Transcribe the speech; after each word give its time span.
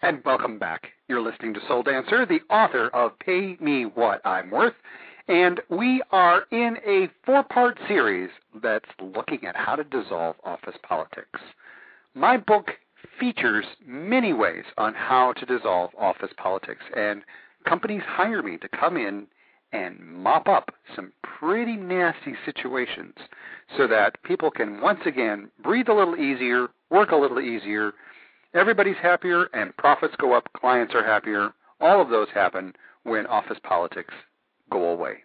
And 0.00 0.22
welcome 0.24 0.60
back. 0.60 0.90
You're 1.08 1.20
listening 1.20 1.54
to 1.54 1.60
Soul 1.66 1.82
Dancer, 1.82 2.24
the 2.24 2.40
author 2.54 2.86
of 2.90 3.18
Pay 3.18 3.56
Me 3.60 3.82
What 3.82 4.24
I'm 4.24 4.48
Worth. 4.48 4.76
And 5.26 5.60
we 5.70 6.00
are 6.12 6.44
in 6.52 6.76
a 6.86 7.08
four 7.26 7.42
part 7.42 7.76
series 7.88 8.30
that's 8.62 8.88
looking 9.02 9.44
at 9.44 9.56
how 9.56 9.74
to 9.74 9.82
dissolve 9.82 10.36
office 10.44 10.76
politics. 10.84 11.40
My 12.14 12.36
book 12.36 12.68
features 13.18 13.64
many 13.84 14.32
ways 14.32 14.62
on 14.76 14.94
how 14.94 15.32
to 15.32 15.44
dissolve 15.44 15.90
office 15.98 16.30
politics, 16.36 16.84
and 16.96 17.22
companies 17.66 18.02
hire 18.06 18.42
me 18.44 18.56
to 18.58 18.68
come 18.68 18.96
in 18.96 19.26
and 19.72 19.98
mop 19.98 20.46
up 20.48 20.70
some 20.94 21.12
pretty 21.24 21.74
nasty 21.74 22.34
situations 22.46 23.14
so 23.76 23.88
that 23.88 24.22
people 24.22 24.52
can 24.52 24.80
once 24.80 25.00
again 25.06 25.50
breathe 25.60 25.88
a 25.88 25.92
little 25.92 26.16
easier, 26.16 26.68
work 26.88 27.10
a 27.10 27.16
little 27.16 27.40
easier, 27.40 27.94
everybody's 28.54 28.96
happier, 28.96 29.44
and 29.52 29.76
profits 29.76 30.14
go 30.18 30.32
up, 30.32 30.48
clients 30.56 30.94
are 30.94 31.04
happier. 31.04 31.52
All 31.80 32.00
of 32.00 32.08
those 32.08 32.28
happen 32.34 32.74
when 33.04 33.26
office 33.26 33.58
politics 33.62 34.14
go 34.70 34.90
away. 34.90 35.18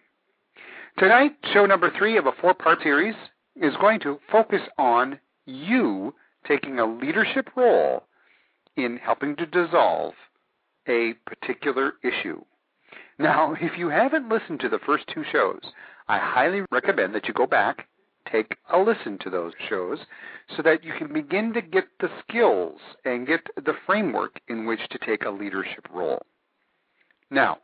Tonight, 0.98 1.32
show 1.52 1.66
number 1.66 1.90
three 1.96 2.16
of 2.16 2.26
a 2.26 2.32
four 2.40 2.54
part 2.54 2.80
series 2.82 3.16
is 3.56 3.74
going 3.80 4.00
to 4.00 4.20
focus 4.30 4.62
on 4.78 5.18
you 5.46 6.14
taking 6.46 6.78
a 6.78 6.86
leadership 6.86 7.50
role 7.56 8.04
in 8.76 8.98
helping 8.98 9.36
to 9.36 9.46
dissolve 9.46 10.14
a 10.88 11.14
particular 11.26 11.94
issue. 12.02 12.42
Now, 13.18 13.54
if 13.60 13.78
you 13.78 13.88
haven't 13.88 14.28
listened 14.28 14.60
to 14.60 14.68
the 14.68 14.80
first 14.84 15.04
two 15.12 15.24
shows, 15.30 15.60
I 16.08 16.18
highly 16.18 16.62
recommend 16.70 17.14
that 17.14 17.26
you 17.26 17.34
go 17.34 17.46
back, 17.46 17.86
take 18.34 18.56
a 18.72 18.78
listen 18.78 19.18
to 19.20 19.30
those 19.30 19.52
shows, 19.68 19.98
so 20.56 20.62
that 20.62 20.82
you 20.82 20.92
can 20.98 21.12
begin 21.12 21.52
to 21.52 21.62
get 21.62 21.84
the 22.00 22.10
skills 22.26 22.80
and 23.04 23.26
get 23.26 23.46
the 23.56 23.74
framework 23.86 24.40
in 24.48 24.66
which 24.66 24.80
to 24.90 24.98
take 24.98 25.24
a 25.24 25.30
leadership 25.30 25.86
role. 25.92 26.22
Now, 27.30 27.58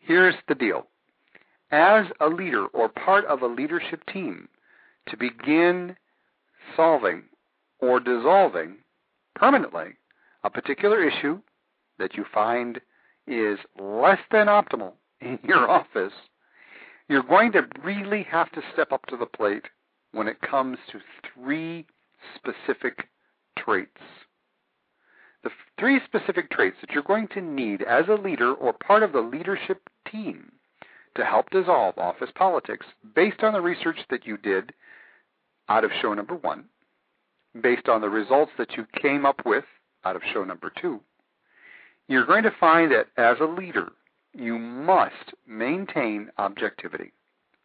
here's 0.00 0.34
the 0.48 0.54
deal. 0.54 0.86
As 1.70 2.06
a 2.20 2.28
leader 2.28 2.66
or 2.66 2.88
part 2.88 3.24
of 3.26 3.42
a 3.42 3.46
leadership 3.46 4.02
team, 4.12 4.48
to 5.08 5.16
begin 5.16 5.96
solving 6.76 7.24
or 7.80 8.00
dissolving 8.00 8.76
permanently 9.34 9.96
a 10.44 10.50
particular 10.50 11.02
issue 11.02 11.38
that 11.98 12.14
you 12.14 12.24
find 12.32 12.80
is 13.26 13.58
less 13.80 14.18
than 14.30 14.46
optimal 14.46 14.92
in 15.20 15.38
your 15.42 15.68
office, 15.70 16.12
you're 17.08 17.22
going 17.22 17.52
to 17.52 17.66
really 17.84 18.24
have 18.24 18.50
to 18.52 18.62
step 18.72 18.92
up 18.92 19.06
to 19.06 19.16
the 19.16 19.26
plate 19.26 19.66
when 20.12 20.28
it 20.28 20.40
comes 20.40 20.78
to 20.90 20.98
three 21.34 21.86
specific 22.34 23.08
traits. 23.58 24.00
The 25.44 25.50
three 25.78 26.00
specific 26.04 26.50
traits 26.50 26.76
that 26.80 26.90
you're 26.90 27.02
going 27.02 27.28
to 27.28 27.40
need 27.40 27.82
as 27.82 28.06
a 28.08 28.14
leader 28.14 28.54
or 28.54 28.72
part 28.72 29.02
of 29.02 29.12
the 29.12 29.20
leadership 29.20 29.80
team 30.10 30.50
to 31.14 31.24
help 31.24 31.50
dissolve 31.50 31.96
office 31.98 32.30
politics 32.34 32.86
based 33.14 33.42
on 33.42 33.52
the 33.52 33.60
research 33.60 33.98
that 34.10 34.26
you 34.26 34.36
did 34.38 34.72
out 35.68 35.84
of 35.84 35.90
show 36.00 36.14
number 36.14 36.34
one, 36.34 36.64
based 37.62 37.88
on 37.88 38.00
the 38.00 38.08
results 38.08 38.52
that 38.58 38.76
you 38.76 38.86
came 39.00 39.24
up 39.24 39.40
with 39.44 39.64
out 40.04 40.16
of 40.16 40.22
show 40.32 40.44
number 40.44 40.72
two, 40.80 41.00
you're 42.08 42.26
going 42.26 42.44
to 42.44 42.54
find 42.60 42.92
that 42.92 43.06
as 43.16 43.36
a 43.40 43.44
leader, 43.44 43.90
you 44.36 44.58
must 44.58 45.34
maintain 45.46 46.30
objectivity. 46.38 47.12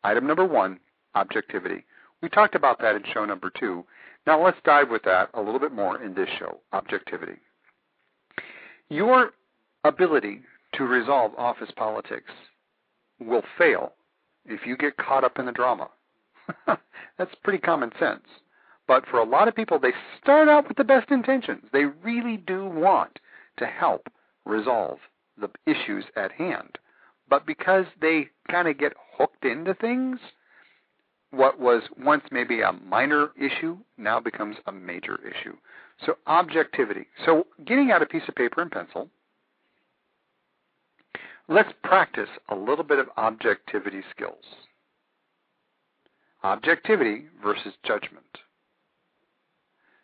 Item 0.03 0.25
number 0.25 0.45
one, 0.45 0.80
objectivity. 1.16 1.86
We 2.22 2.30
talked 2.30 2.55
about 2.55 2.80
that 2.81 2.95
in 2.95 3.03
show 3.14 3.25
number 3.25 3.52
two. 3.59 3.83
Now 4.25 4.44
let's 4.44 4.58
dive 4.64 4.89
with 4.89 5.03
that 5.03 5.30
a 5.33 5.42
little 5.42 5.59
bit 5.59 5.73
more 5.73 6.02
in 6.02 6.14
this 6.14 6.30
show, 6.39 6.59
objectivity. 6.73 7.39
Your 8.89 9.31
ability 9.83 10.42
to 10.73 10.83
resolve 10.83 11.33
office 11.38 11.72
politics 11.75 12.31
will 13.19 13.44
fail 13.58 13.94
if 14.45 14.66
you 14.66 14.77
get 14.77 14.97
caught 14.97 15.23
up 15.23 15.39
in 15.39 15.45
the 15.45 15.52
drama. 15.52 15.89
That's 17.17 17.36
pretty 17.43 17.60
common 17.60 17.92
sense. 17.99 18.26
But 18.87 19.05
for 19.08 19.20
a 19.20 19.26
lot 19.26 19.48
of 19.48 19.55
people, 19.55 19.80
they 19.80 19.93
start 20.21 20.49
out 20.49 20.67
with 20.67 20.77
the 20.77 20.83
best 20.83 21.11
intentions. 21.11 21.64
They 21.71 21.86
really 21.86 22.37
do 22.37 22.65
want 22.65 23.20
to 23.58 23.65
help 23.65 24.08
resolve 24.45 24.98
the 25.39 25.49
issues 25.65 26.05
at 26.15 26.31
hand. 26.31 26.77
But 27.30 27.45
because 27.45 27.86
they 28.02 28.27
kind 28.49 28.67
of 28.67 28.77
get 28.77 28.93
hooked 29.17 29.45
into 29.45 29.73
things, 29.73 30.19
what 31.31 31.59
was 31.59 31.83
once 31.97 32.23
maybe 32.31 32.61
a 32.61 32.73
minor 32.73 33.30
issue 33.39 33.77
now 33.97 34.19
becomes 34.19 34.58
a 34.67 34.71
major 34.71 35.17
issue. 35.25 35.55
So, 36.05 36.17
objectivity. 36.27 37.08
So, 37.25 37.47
getting 37.65 37.92
out 37.92 38.02
a 38.02 38.05
piece 38.05 38.23
of 38.27 38.36
paper 38.36 38.61
and 38.61 38.71
pencil, 38.71 39.09
let's 41.48 41.71
practice 41.83 42.30
a 42.49 42.55
little 42.55 42.83
bit 42.83 42.99
of 42.99 43.08
objectivity 43.17 44.02
skills. 44.13 44.43
Objectivity 46.43 47.27
versus 47.42 47.73
judgment. 47.86 48.25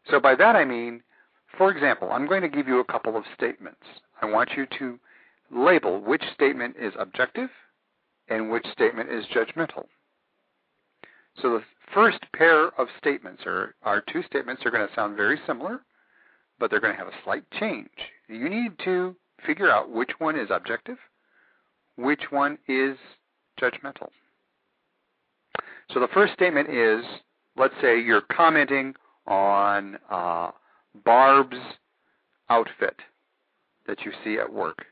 So, 0.10 0.20
by 0.20 0.36
that 0.36 0.56
I 0.56 0.64
mean, 0.64 1.02
for 1.58 1.72
example, 1.72 2.10
I'm 2.12 2.28
going 2.28 2.42
to 2.42 2.50
give 2.50 2.68
you 2.68 2.80
a 2.80 2.86
couple 2.86 3.18
of 3.18 3.24
statements. 3.36 3.82
I 4.22 4.28
want 4.28 4.52
you 4.56 4.66
to 4.80 5.00
label 5.52 6.02
which 6.02 6.24
statement 6.34 6.76
is 6.80 6.94
objective 7.00 7.50
and 8.30 8.52
which 8.52 8.66
statement 8.74 9.10
is 9.10 9.26
judgmental. 9.34 9.86
So 11.42 11.52
the 11.52 11.64
first 11.94 12.20
pair 12.34 12.68
of 12.80 12.88
statements 12.98 13.44
are 13.46 13.76
our 13.84 14.02
two 14.02 14.24
statements 14.24 14.64
are 14.66 14.72
going 14.72 14.88
to 14.88 14.94
sound 14.96 15.16
very 15.16 15.40
similar, 15.46 15.82
but 16.60 16.70
they're 16.70 16.80
going 16.80 16.94
to 16.94 17.00
have 17.00 17.08
a 17.08 17.24
slight 17.24 17.44
change. 17.60 17.90
You 18.28 18.50
need 18.50 18.72
to 18.84 19.16
figure 19.46 19.72
out 19.72 19.92
which 19.92 20.12
one 20.20 20.38
is 20.38 20.50
objective, 20.50 20.98
which 21.96 22.24
one 22.32 22.58
is 22.68 22.98
judgmental. 23.62 24.10
So 25.94 26.00
the 26.00 26.10
first 26.14 26.34
statement 26.34 26.70
is, 26.70 27.06
let's 27.56 27.74
say 27.82 28.02
you're 28.02 28.22
commenting 28.22 28.96
on 29.26 29.98
uh, 30.10 30.52
Barb's 31.06 31.58
outfit 32.50 32.96
that 33.88 34.02
you 34.04 34.12
see 34.24 34.38
at 34.38 34.52
work. 34.52 34.86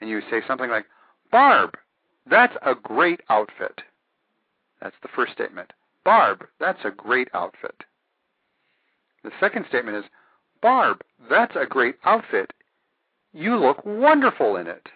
And 0.00 0.08
you 0.08 0.20
say 0.30 0.42
something 0.46 0.70
like, 0.70 0.86
Barb, 1.30 1.76
that's 2.28 2.56
a 2.64 2.74
great 2.74 3.20
outfit. 3.28 3.82
That's 4.80 4.96
the 5.02 5.08
first 5.08 5.32
statement. 5.32 5.72
Barb, 6.04 6.46
that's 6.60 6.84
a 6.84 6.90
great 6.90 7.28
outfit. 7.34 7.84
The 9.24 9.30
second 9.40 9.66
statement 9.68 9.96
is, 9.96 10.04
Barb, 10.62 11.02
that's 11.28 11.56
a 11.56 11.66
great 11.66 11.96
outfit. 12.04 12.52
You 13.32 13.56
look 13.56 13.84
wonderful 13.84 14.56
in 14.56 14.66
it. 14.66 14.88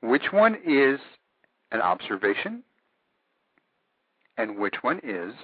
Which 0.00 0.32
one 0.32 0.56
is 0.66 1.00
an 1.72 1.80
observation 1.80 2.62
and 4.36 4.58
which 4.58 4.76
one 4.82 5.00
is 5.02 5.34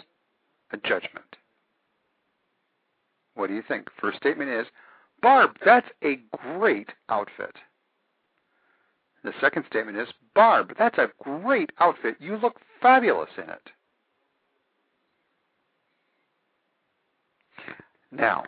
a 0.73 0.77
judgment? 0.77 1.37
What 3.35 3.49
do 3.49 3.55
you 3.55 3.63
think? 3.67 3.89
First 4.01 4.19
statement 4.19 4.51
is, 4.51 4.67
Barb, 5.23 5.57
that's 5.65 5.89
a 6.03 6.21
great 6.37 6.91
outfit. 7.09 7.57
The 9.23 9.33
second 9.41 9.65
statement 9.67 9.99
is, 9.99 10.09
Barb, 10.35 10.73
that's 10.79 10.99
a 10.99 11.11
great 11.23 11.71
outfit. 11.79 12.17
You 12.21 12.37
look 12.37 12.57
fabulous 12.81 13.31
in 13.37 13.51
it. 13.51 13.71
Now, 18.13 18.45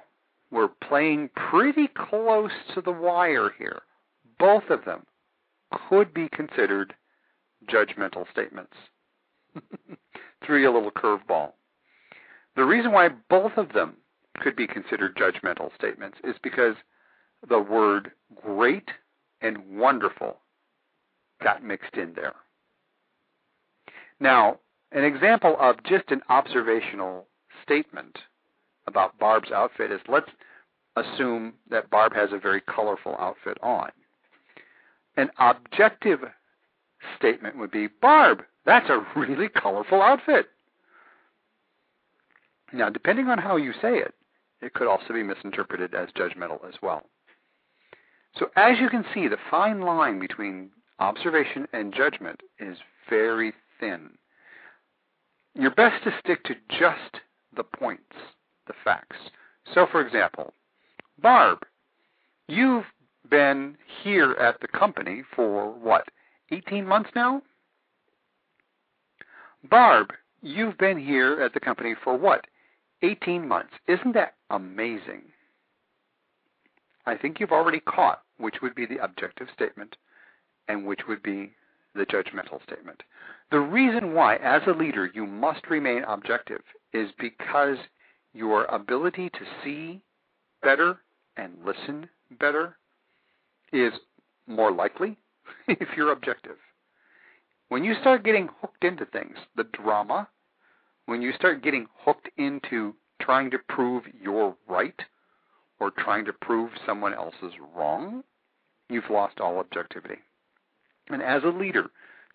we're 0.51 0.69
playing 0.69 1.31
pretty 1.37 1.89
close 1.89 2.51
to 2.75 2.81
the 2.81 2.91
wire 2.91 3.51
here. 3.59 3.83
Both 4.39 4.71
of 4.71 4.85
them 4.85 5.07
could 5.89 6.13
be 6.13 6.29
considered 6.29 6.95
judgmental 7.71 8.31
statements. 8.31 8.75
Threw 10.45 10.61
you 10.61 10.71
a 10.71 10.75
little 10.75 10.91
curveball. 10.91 11.53
The 12.57 12.65
reason 12.65 12.93
why 12.93 13.11
both 13.31 13.53
of 13.57 13.73
them 13.73 13.97
could 14.43 14.57
be 14.57 14.67
considered 14.67 15.17
judgmental 15.17 15.75
statements 15.77 16.19
is 16.25 16.35
because 16.43 16.75
the 17.49 17.61
word 17.61 18.11
great 18.43 18.89
and 19.41 19.59
wonderful 19.79 20.39
got 21.43 21.63
mixed 21.63 21.95
in 21.95 22.13
there. 22.15 22.35
Now, 24.21 24.59
an 24.91 25.05
example 25.05 25.57
of 25.61 25.83
just 25.85 26.11
an 26.11 26.23
observational 26.29 27.27
statement 27.63 28.19
about 28.87 29.19
Barb's 29.19 29.51
outfit 29.51 29.91
is 29.91 30.01
let's 30.09 30.31
assume 30.97 31.55
that 31.71 31.91
Barb 31.91 32.13
has 32.15 32.31
a 32.33 32.39
very 32.39 32.61
colorful 32.61 33.17
outfit 33.19 33.59
on. 33.63 33.91
An 35.17 35.31
objective 35.39 36.21
statement 37.17 37.57
would 37.59 37.71
be 37.71 37.87
Barb, 37.87 38.43
that's 38.65 38.91
a 38.91 39.05
really 39.17 39.49
colorful 39.49 40.03
outfit. 40.03 40.47
Now, 42.73 42.89
depending 42.91 43.29
on 43.29 43.39
how 43.39 43.57
you 43.57 43.73
say 43.73 43.99
it, 43.99 44.15
it 44.63 44.75
could 44.75 44.87
also 44.87 45.13
be 45.13 45.23
misinterpreted 45.23 45.95
as 45.95 46.09
judgmental 46.17 46.67
as 46.67 46.75
well. 46.81 47.03
So, 48.39 48.51
as 48.57 48.79
you 48.81 48.89
can 48.89 49.05
see, 49.13 49.29
the 49.29 49.37
fine 49.51 49.83
line 49.83 50.19
between 50.19 50.71
observation 50.99 51.67
and 51.73 51.93
judgment 51.95 52.41
is 52.59 52.79
very 53.11 53.53
thin. 53.79 54.11
You're 55.55 55.71
best 55.75 56.03
to 56.05 56.15
stick 56.21 56.43
to 56.45 56.55
just 56.71 57.21
the 57.55 57.65
points, 57.65 58.17
the 58.67 58.73
facts. 58.85 59.17
So, 59.75 59.87
for 59.91 60.01
example, 60.01 60.55
Barb, 61.21 61.59
you've 62.49 62.87
been 63.29 63.77
here 64.03 64.33
at 64.33 64.61
the 64.61 64.69
company 64.69 65.23
for 65.37 65.71
what, 65.71 66.09
18 66.51 66.87
months 66.87 67.11
now? 67.15 67.43
Barb, 69.69 70.13
you've 70.41 70.79
been 70.79 70.99
here 70.99 71.41
at 71.43 71.55
the 71.55 71.61
company 71.61 71.95
for 72.03 72.17
what, 72.17 72.47
18 73.03 73.47
months. 73.47 73.75
Isn't 73.87 74.15
that 74.15 74.35
amazing? 74.51 75.23
I 77.07 77.17
think 77.17 77.41
you've 77.41 77.53
already 77.53 77.81
caught 77.81 78.23
which 78.39 78.57
would 78.63 78.75
be 78.75 78.87
the 78.87 79.03
objective 79.03 79.49
statement 79.55 79.97
and 80.69 80.87
which 80.87 81.01
would 81.09 81.23
be 81.23 81.53
the 81.95 82.07
judgmental 82.07 82.63
statement. 82.63 83.03
The 83.51 83.61
reason 83.61 84.15
why, 84.15 84.37
as 84.37 84.63
a 84.67 84.73
leader, 84.73 85.11
you 85.15 85.27
must 85.27 85.69
remain 85.69 86.05
objective 86.05 86.63
is 86.93 87.11
because 87.19 87.77
your 88.33 88.65
ability 88.65 89.31
to 89.31 89.41
see 89.63 90.01
better 90.63 91.01
and 91.37 91.53
listen 91.65 92.09
better 92.39 92.77
is 93.73 93.93
more 94.47 94.73
likely 94.73 95.17
if 95.69 95.89
you're 95.97 96.13
objective. 96.13 96.57
When 97.69 97.85
you 97.85 97.95
start 98.01 98.25
getting 98.25 98.49
hooked 98.61 98.85
into 98.85 99.07
things, 99.07 99.37
the 99.57 99.65
drama, 99.65 100.29
when 101.07 101.23
you 101.23 101.33
start 101.33 101.63
getting 101.63 101.87
hooked 102.05 102.29
into 102.37 102.95
trying 103.21 103.51
to 103.51 103.59
prove 103.69 104.05
you're 104.23 104.55
right 104.69 105.01
or 105.81 105.91
trying 105.91 106.25
to 106.25 106.33
prove 106.33 106.71
someone 106.87 107.15
else 107.15 107.35
is 107.43 107.53
wrong, 107.75 108.23
you've 108.89 109.11
lost 109.11 109.41
all 109.41 109.59
objectivity. 109.59 110.21
And 111.09 111.23
as 111.23 111.43
a 111.45 111.49
leader, 111.49 111.91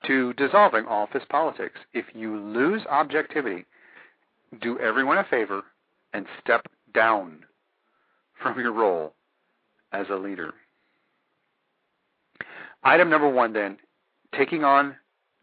to 0.05 0.33
dissolving 0.33 0.85
office 0.85 1.23
politics, 1.29 1.79
if 1.93 2.05
you 2.13 2.37
lose 2.37 2.83
objectivity, 2.89 3.65
do 4.61 4.79
everyone 4.79 5.17
a 5.17 5.23
favor 5.23 5.63
and 6.13 6.25
step 6.41 6.67
down 6.93 7.39
from 8.41 8.59
your 8.59 8.71
role 8.71 9.13
as 9.91 10.07
a 10.09 10.15
leader. 10.15 10.53
Item 12.83 13.09
number 13.09 13.29
one, 13.29 13.53
then, 13.53 13.77
taking 14.35 14.63
on 14.63 14.95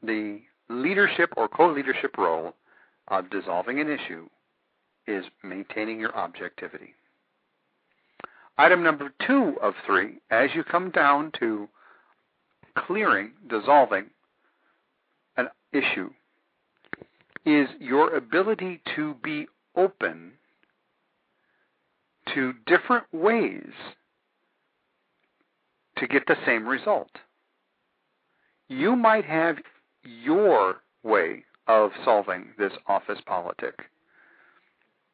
the 0.03 0.41
leadership 0.69 1.33
or 1.37 1.49
co 1.49 1.71
leadership 1.71 2.17
role 2.17 2.55
of 3.09 3.31
dissolving 3.31 3.81
an 3.81 3.91
issue 3.91 4.29
is 5.07 5.25
maintaining 5.43 6.01
your 6.01 6.17
objectivity. 6.17 6.95
Item 8.57 8.83
number 8.83 9.13
two 9.27 9.57
of 9.61 9.75
three, 9.85 10.21
as 10.31 10.51
you 10.55 10.63
come 10.63 10.91
down 10.91 11.33
to 11.41 11.69
clearing, 12.79 13.33
dissolving 13.49 14.07
an 15.37 15.49
issue, 15.73 16.11
is 17.45 17.69
your 17.79 18.15
ability 18.15 18.81
to 18.97 19.15
be 19.23 19.47
open 19.77 20.33
to 22.33 22.55
different 22.67 23.05
ways 23.13 23.73
to 25.99 26.07
get 26.07 26.27
the 26.27 26.37
same 26.47 26.67
result. 26.67 27.11
You 28.69 28.97
might 28.97 29.25
have 29.25 29.59
your 30.03 30.77
way 31.03 31.45
of 31.67 31.91
solving 32.05 32.49
this 32.59 32.73
office 32.87 33.21
politic, 33.27 33.75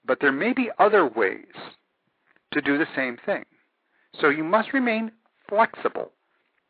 but 0.05 0.19
there 0.21 0.33
may 0.33 0.53
be 0.53 0.71
other 0.79 1.07
ways 1.07 1.47
to 2.53 2.61
do 2.61 2.79
the 2.79 2.87
same 2.97 3.17
thing. 3.25 3.45
So 4.21 4.29
you 4.29 4.43
must 4.43 4.73
remain 4.73 5.13
flexible. 5.49 6.11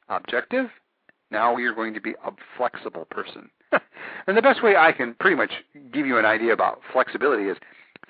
Objective, 0.08 0.68
now 1.30 1.56
you're 1.56 1.74
going 1.74 1.94
to 1.94 2.00
be 2.00 2.14
a 2.24 2.32
flexible 2.56 3.06
person. 3.10 3.48
and 4.26 4.36
the 4.36 4.42
best 4.42 4.62
way 4.62 4.76
I 4.76 4.92
can 4.92 5.14
pretty 5.20 5.36
much 5.36 5.52
give 5.92 6.06
you 6.06 6.18
an 6.18 6.24
idea 6.24 6.52
about 6.52 6.80
flexibility 6.92 7.44
is 7.44 7.56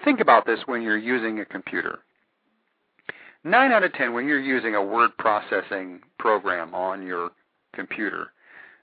think 0.04 0.20
about 0.20 0.46
this 0.46 0.60
when 0.66 0.82
you're 0.82 0.98
using 0.98 1.40
a 1.40 1.44
computer. 1.44 2.00
Nine 3.44 3.72
out 3.72 3.84
of 3.84 3.92
ten, 3.94 4.12
when 4.12 4.26
you're 4.26 4.40
using 4.40 4.74
a 4.74 4.84
word 4.84 5.10
processing 5.18 6.00
program 6.18 6.74
on 6.74 7.06
your 7.06 7.30
computer, 7.74 8.32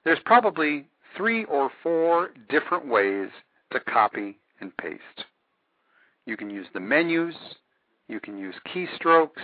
there's 0.03 0.19
probably 0.25 0.87
three 1.17 1.43
or 1.45 1.71
four 1.83 2.29
different 2.49 2.87
ways 2.87 3.29
to 3.71 3.79
copy 3.79 4.37
and 4.61 4.75
paste. 4.77 5.25
You 6.25 6.37
can 6.37 6.49
use 6.49 6.67
the 6.73 6.79
menus, 6.79 7.35
you 8.07 8.19
can 8.19 8.37
use 8.37 8.55
keystrokes, 8.73 9.41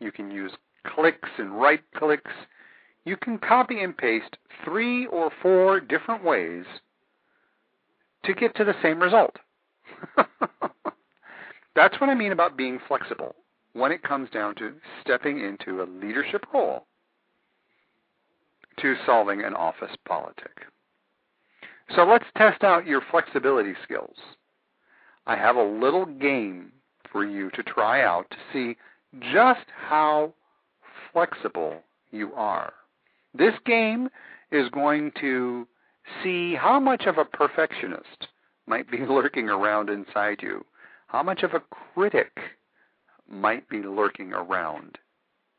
you 0.00 0.12
can 0.12 0.30
use 0.30 0.52
clicks 0.86 1.30
and 1.38 1.58
right 1.58 1.80
clicks. 1.96 2.30
You 3.04 3.16
can 3.16 3.38
copy 3.38 3.82
and 3.82 3.96
paste 3.96 4.36
three 4.64 5.06
or 5.06 5.30
four 5.42 5.80
different 5.80 6.22
ways 6.24 6.64
to 8.24 8.34
get 8.34 8.54
to 8.56 8.64
the 8.64 8.74
same 8.82 9.00
result. 9.00 9.36
That's 11.74 12.00
what 12.00 12.10
I 12.10 12.14
mean 12.14 12.32
about 12.32 12.56
being 12.56 12.78
flexible 12.86 13.34
when 13.72 13.92
it 13.92 14.02
comes 14.02 14.28
down 14.30 14.54
to 14.56 14.74
stepping 15.02 15.40
into 15.40 15.82
a 15.82 15.86
leadership 16.04 16.44
role 16.52 16.86
to 18.80 18.94
solving 19.06 19.42
an 19.42 19.54
office 19.54 19.96
politic. 20.06 20.64
So 21.94 22.04
let's 22.04 22.24
test 22.36 22.62
out 22.64 22.86
your 22.86 23.02
flexibility 23.10 23.74
skills. 23.82 24.16
I 25.26 25.36
have 25.36 25.56
a 25.56 25.62
little 25.62 26.06
game 26.06 26.72
for 27.10 27.24
you 27.24 27.50
to 27.50 27.62
try 27.62 28.02
out 28.02 28.30
to 28.30 28.36
see 28.52 28.76
just 29.32 29.66
how 29.74 30.34
flexible 31.12 31.82
you 32.10 32.32
are. 32.34 32.72
This 33.34 33.54
game 33.64 34.08
is 34.50 34.68
going 34.70 35.12
to 35.20 35.66
see 36.22 36.54
how 36.54 36.80
much 36.80 37.04
of 37.06 37.18
a 37.18 37.24
perfectionist 37.24 38.28
might 38.66 38.90
be 38.90 38.98
lurking 39.08 39.48
around 39.48 39.90
inside 39.90 40.38
you, 40.42 40.64
how 41.06 41.22
much 41.22 41.42
of 41.42 41.54
a 41.54 41.62
critic 41.94 42.38
might 43.30 43.68
be 43.68 43.82
lurking 43.82 44.32
around 44.32 44.98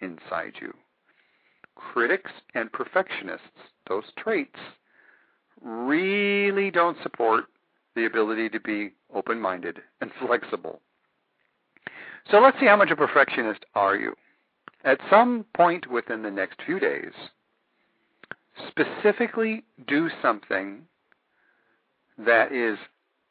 inside 0.01 0.53
you. 0.61 0.73
Critics 1.75 2.31
and 2.55 2.71
perfectionists, 2.71 3.45
those 3.87 4.05
traits, 4.17 4.59
really 5.61 6.71
don't 6.71 6.97
support 7.03 7.45
the 7.95 8.05
ability 8.05 8.49
to 8.49 8.59
be 8.59 8.91
open 9.13 9.39
minded 9.39 9.79
and 10.01 10.11
flexible. 10.25 10.81
So 12.29 12.39
let's 12.39 12.59
see 12.59 12.67
how 12.67 12.77
much 12.77 12.91
a 12.91 12.95
perfectionist 12.95 13.65
are 13.75 13.95
you. 13.95 14.13
At 14.83 14.99
some 15.09 15.45
point 15.55 15.91
within 15.91 16.21
the 16.21 16.31
next 16.31 16.61
few 16.65 16.79
days, 16.79 17.11
specifically 18.67 19.63
do 19.87 20.09
something 20.21 20.81
that 22.17 22.51
is 22.51 22.77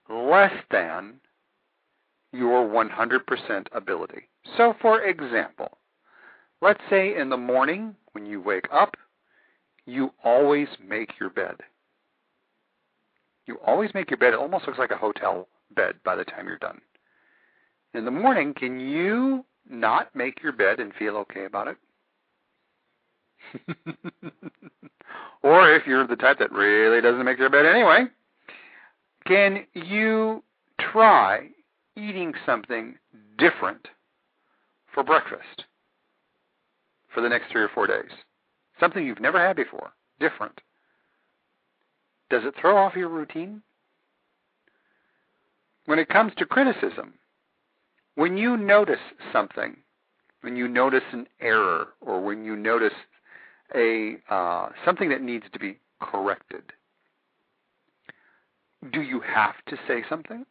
less 0.08 0.52
than 0.70 1.14
your 2.32 2.66
100% 2.66 3.66
ability. 3.72 4.28
So, 4.56 4.74
for 4.80 5.02
example, 5.02 5.78
let's 6.60 6.80
say 6.90 7.16
in 7.16 7.28
the 7.28 7.36
morning 7.36 7.94
when 8.12 8.26
you 8.26 8.40
wake 8.40 8.68
up, 8.72 8.96
you 9.86 10.12
always 10.24 10.68
make 10.86 11.18
your 11.18 11.30
bed. 11.30 11.56
You 13.48 13.58
always 13.66 13.92
make 13.94 14.10
your 14.10 14.18
bed. 14.18 14.34
It 14.34 14.38
almost 14.38 14.66
looks 14.66 14.78
like 14.78 14.92
a 14.92 14.96
hotel 14.96 15.48
bed 15.74 15.96
by 16.04 16.14
the 16.14 16.24
time 16.24 16.46
you're 16.46 16.58
done 16.58 16.80
in 17.94 18.04
the 18.04 18.10
morning, 18.10 18.54
can 18.54 18.78
you 18.80 19.44
not 19.68 20.14
make 20.14 20.42
your 20.42 20.52
bed 20.52 20.80
and 20.80 20.92
feel 20.94 21.16
okay 21.16 21.44
about 21.44 21.68
it? 21.68 21.76
or 25.42 25.74
if 25.74 25.86
you're 25.86 26.06
the 26.06 26.16
type 26.16 26.38
that 26.38 26.52
really 26.52 27.00
doesn't 27.00 27.24
make 27.24 27.38
your 27.38 27.50
bed 27.50 27.66
anyway, 27.66 28.04
can 29.26 29.66
you 29.74 30.42
try 30.80 31.48
eating 31.96 32.32
something 32.44 32.96
different 33.38 33.88
for 34.94 35.02
breakfast 35.02 35.64
for 37.12 37.20
the 37.20 37.28
next 37.28 37.50
three 37.50 37.62
or 37.62 37.70
four 37.74 37.86
days? 37.86 38.10
Something 38.80 39.06
you've 39.06 39.20
never 39.20 39.38
had 39.38 39.56
before, 39.56 39.92
different. 40.20 40.60
Does 42.30 42.44
it 42.44 42.54
throw 42.60 42.76
off 42.76 42.94
your 42.94 43.08
routine? 43.08 43.62
When 45.86 45.98
it 45.98 46.08
comes 46.08 46.32
to 46.36 46.46
criticism, 46.46 47.14
when 48.14 48.36
you 48.36 48.56
notice 48.56 49.00
something, 49.32 49.76
when 50.42 50.54
you 50.54 50.68
notice 50.68 51.04
an 51.12 51.26
error, 51.40 51.88
or 52.00 52.22
when 52.22 52.44
you 52.44 52.56
notice 52.56 52.92
a 53.74 54.16
uh, 54.28 54.68
something 54.84 55.08
that 55.08 55.22
needs 55.22 55.46
to 55.52 55.58
be 55.58 55.78
corrected, 56.00 56.62
do 58.92 59.00
you 59.00 59.20
have 59.20 59.54
to 59.68 59.78
say 59.86 60.04
something? 60.08 60.44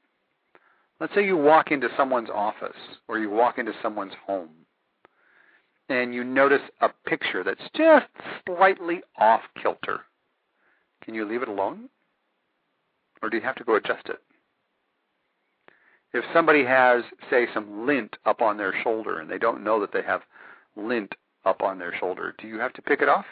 Let's 0.99 1.13
say 1.13 1.25
you 1.25 1.37
walk 1.37 1.71
into 1.71 1.89
someone's 1.95 2.29
office 2.33 2.75
or 3.07 3.19
you 3.19 3.29
walk 3.29 3.59
into 3.59 3.73
someone's 3.81 4.13
home 4.25 4.49
and 5.89 6.13
you 6.13 6.23
notice 6.23 6.61
a 6.81 6.89
picture 7.05 7.43
that's 7.43 7.61
just 7.75 8.07
slightly 8.45 9.01
off 9.17 9.41
kilter. 9.61 10.01
Can 11.07 11.15
you 11.15 11.25
leave 11.25 11.41
it 11.41 11.47
alone? 11.47 11.87
Or 13.23 13.29
do 13.29 13.37
you 13.37 13.43
have 13.43 13.55
to 13.55 13.63
go 13.63 13.75
adjust 13.75 14.09
it? 14.09 14.19
if 16.13 16.23
somebody 16.33 16.63
has, 16.63 17.03
say, 17.29 17.47
some 17.53 17.85
lint 17.85 18.15
up 18.25 18.41
on 18.41 18.57
their 18.57 18.73
shoulder 18.83 19.19
and 19.19 19.29
they 19.29 19.37
don't 19.37 19.63
know 19.63 19.79
that 19.79 19.91
they 19.91 20.01
have 20.01 20.21
lint 20.75 21.13
up 21.45 21.61
on 21.61 21.79
their 21.79 21.93
shoulder, 21.97 22.35
do 22.39 22.47
you 22.47 22.59
have 22.59 22.73
to 22.73 22.81
pick 22.81 23.01
it 23.01 23.09
off? 23.09 23.25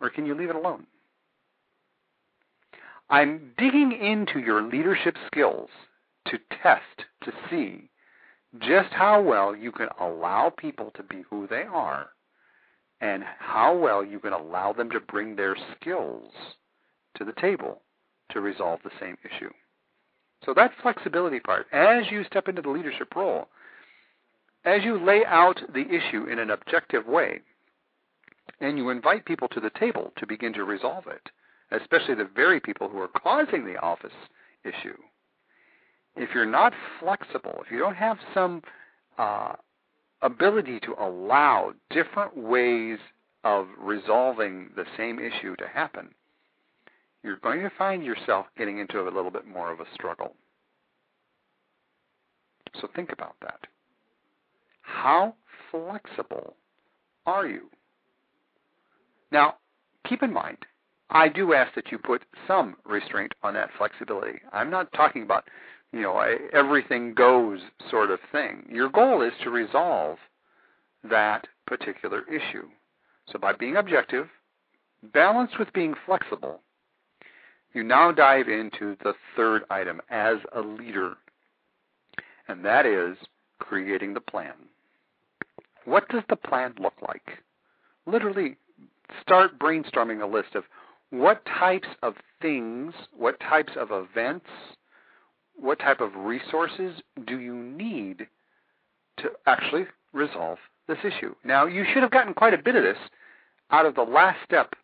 Or 0.00 0.10
can 0.10 0.26
you 0.26 0.34
leave 0.34 0.50
it 0.50 0.56
alone? 0.56 0.86
I'm 3.08 3.52
digging 3.58 3.92
into 3.92 4.40
your 4.40 4.62
leadership 4.62 5.16
skills 5.26 5.70
to 6.28 6.38
test, 6.62 7.04
to 7.24 7.32
see 7.50 7.90
just 8.60 8.92
how 8.92 9.22
well 9.22 9.54
you 9.54 9.72
can 9.72 9.88
allow 10.00 10.52
people 10.56 10.92
to 10.94 11.02
be 11.02 11.22
who 11.28 11.46
they 11.46 11.62
are 11.62 12.08
and 13.00 13.22
how 13.38 13.76
well 13.76 14.04
you 14.04 14.18
can 14.18 14.32
allow 14.32 14.72
them 14.72 14.90
to 14.90 15.00
bring 15.00 15.36
their 15.36 15.56
skills 15.78 16.30
to 17.16 17.24
the 17.24 17.34
table 17.40 17.82
to 18.30 18.40
resolve 18.40 18.80
the 18.82 18.90
same 19.00 19.16
issue. 19.24 19.50
So 20.44 20.54
that 20.54 20.72
flexibility 20.82 21.40
part, 21.40 21.66
as 21.72 22.04
you 22.10 22.24
step 22.24 22.48
into 22.48 22.62
the 22.62 22.70
leadership 22.70 23.14
role, 23.14 23.48
as 24.64 24.82
you 24.82 24.98
lay 24.98 25.24
out 25.24 25.60
the 25.72 25.86
issue 25.86 26.24
in 26.24 26.38
an 26.38 26.50
objective 26.50 27.06
way, 27.06 27.40
and 28.60 28.78
you 28.78 28.90
invite 28.90 29.24
people 29.24 29.48
to 29.48 29.60
the 29.60 29.70
table 29.78 30.12
to 30.16 30.26
begin 30.26 30.52
to 30.54 30.64
resolve 30.64 31.04
it, 31.06 31.30
especially 31.70 32.14
the 32.14 32.30
very 32.34 32.60
people 32.60 32.88
who 32.88 32.98
are 32.98 33.08
causing 33.08 33.64
the 33.64 33.76
office 33.78 34.12
issue, 34.64 34.96
if 36.16 36.30
you're 36.34 36.46
not 36.46 36.72
flexible, 37.00 37.62
if 37.64 37.70
you 37.70 37.78
don't 37.78 37.96
have 37.96 38.18
some 38.32 38.62
uh, 39.18 39.52
ability 40.22 40.80
to 40.80 40.94
allow 40.98 41.72
different 41.90 42.36
ways 42.36 42.98
of 43.44 43.68
resolving 43.78 44.70
the 44.76 44.84
same 44.96 45.18
issue 45.18 45.54
to 45.56 45.68
happen, 45.68 46.08
you're 47.22 47.36
going 47.36 47.60
to 47.60 47.70
find 47.76 48.04
yourself 48.04 48.46
getting 48.56 48.78
into 48.78 49.00
a 49.00 49.10
little 49.10 49.30
bit 49.30 49.46
more 49.46 49.72
of 49.72 49.80
a 49.80 49.86
struggle. 49.94 50.34
So 52.80 52.88
think 52.94 53.12
about 53.12 53.36
that. 53.42 53.60
How 54.82 55.34
flexible 55.70 56.54
are 57.26 57.46
you? 57.46 57.68
Now, 59.32 59.56
keep 60.08 60.22
in 60.22 60.32
mind, 60.32 60.58
I 61.10 61.28
do 61.28 61.54
ask 61.54 61.74
that 61.74 61.90
you 61.90 61.98
put 61.98 62.22
some 62.46 62.76
restraint 62.84 63.32
on 63.42 63.54
that 63.54 63.70
flexibility. 63.78 64.40
I'm 64.52 64.70
not 64.70 64.92
talking 64.92 65.22
about 65.22 65.44
you 65.92 66.02
know, 66.02 66.20
a 66.20 66.36
everything 66.52 67.14
goes 67.14 67.60
sort 67.90 68.10
of 68.10 68.18
thing. 68.32 68.68
Your 68.70 68.88
goal 68.88 69.22
is 69.22 69.32
to 69.42 69.50
resolve 69.50 70.18
that 71.08 71.46
particular 71.66 72.22
issue. 72.28 72.68
So 73.30 73.38
by 73.38 73.52
being 73.52 73.76
objective, 73.76 74.28
balanced 75.12 75.58
with 75.58 75.72
being 75.72 75.94
flexible, 76.04 76.60
you 77.72 77.82
now 77.82 78.12
dive 78.12 78.48
into 78.48 78.96
the 79.02 79.14
third 79.36 79.64
item 79.70 80.00
as 80.10 80.38
a 80.54 80.60
leader, 80.60 81.14
and 82.48 82.64
that 82.64 82.86
is 82.86 83.16
creating 83.58 84.14
the 84.14 84.20
plan. 84.20 84.54
What 85.84 86.08
does 86.08 86.22
the 86.28 86.36
plan 86.36 86.74
look 86.80 86.94
like? 87.06 87.42
Literally, 88.06 88.56
start 89.20 89.58
brainstorming 89.58 90.22
a 90.22 90.26
list 90.26 90.54
of 90.54 90.64
what 91.10 91.44
types 91.46 91.88
of 92.02 92.14
things, 92.42 92.92
what 93.16 93.38
types 93.40 93.72
of 93.76 93.88
events, 93.90 94.46
what 95.58 95.78
type 95.78 96.00
of 96.00 96.14
resources 96.16 97.00
do 97.26 97.38
you 97.38 97.54
need 97.54 98.26
to 99.18 99.30
actually 99.46 99.86
resolve 100.12 100.58
this 100.88 100.98
issue? 101.04 101.34
Now, 101.44 101.66
you 101.66 101.84
should 101.84 102.02
have 102.02 102.10
gotten 102.10 102.34
quite 102.34 102.54
a 102.54 102.62
bit 102.62 102.76
of 102.76 102.82
this 102.82 102.98
out 103.70 103.86
of 103.86 103.94
the 103.94 104.02
last 104.02 104.38
step 104.44 104.74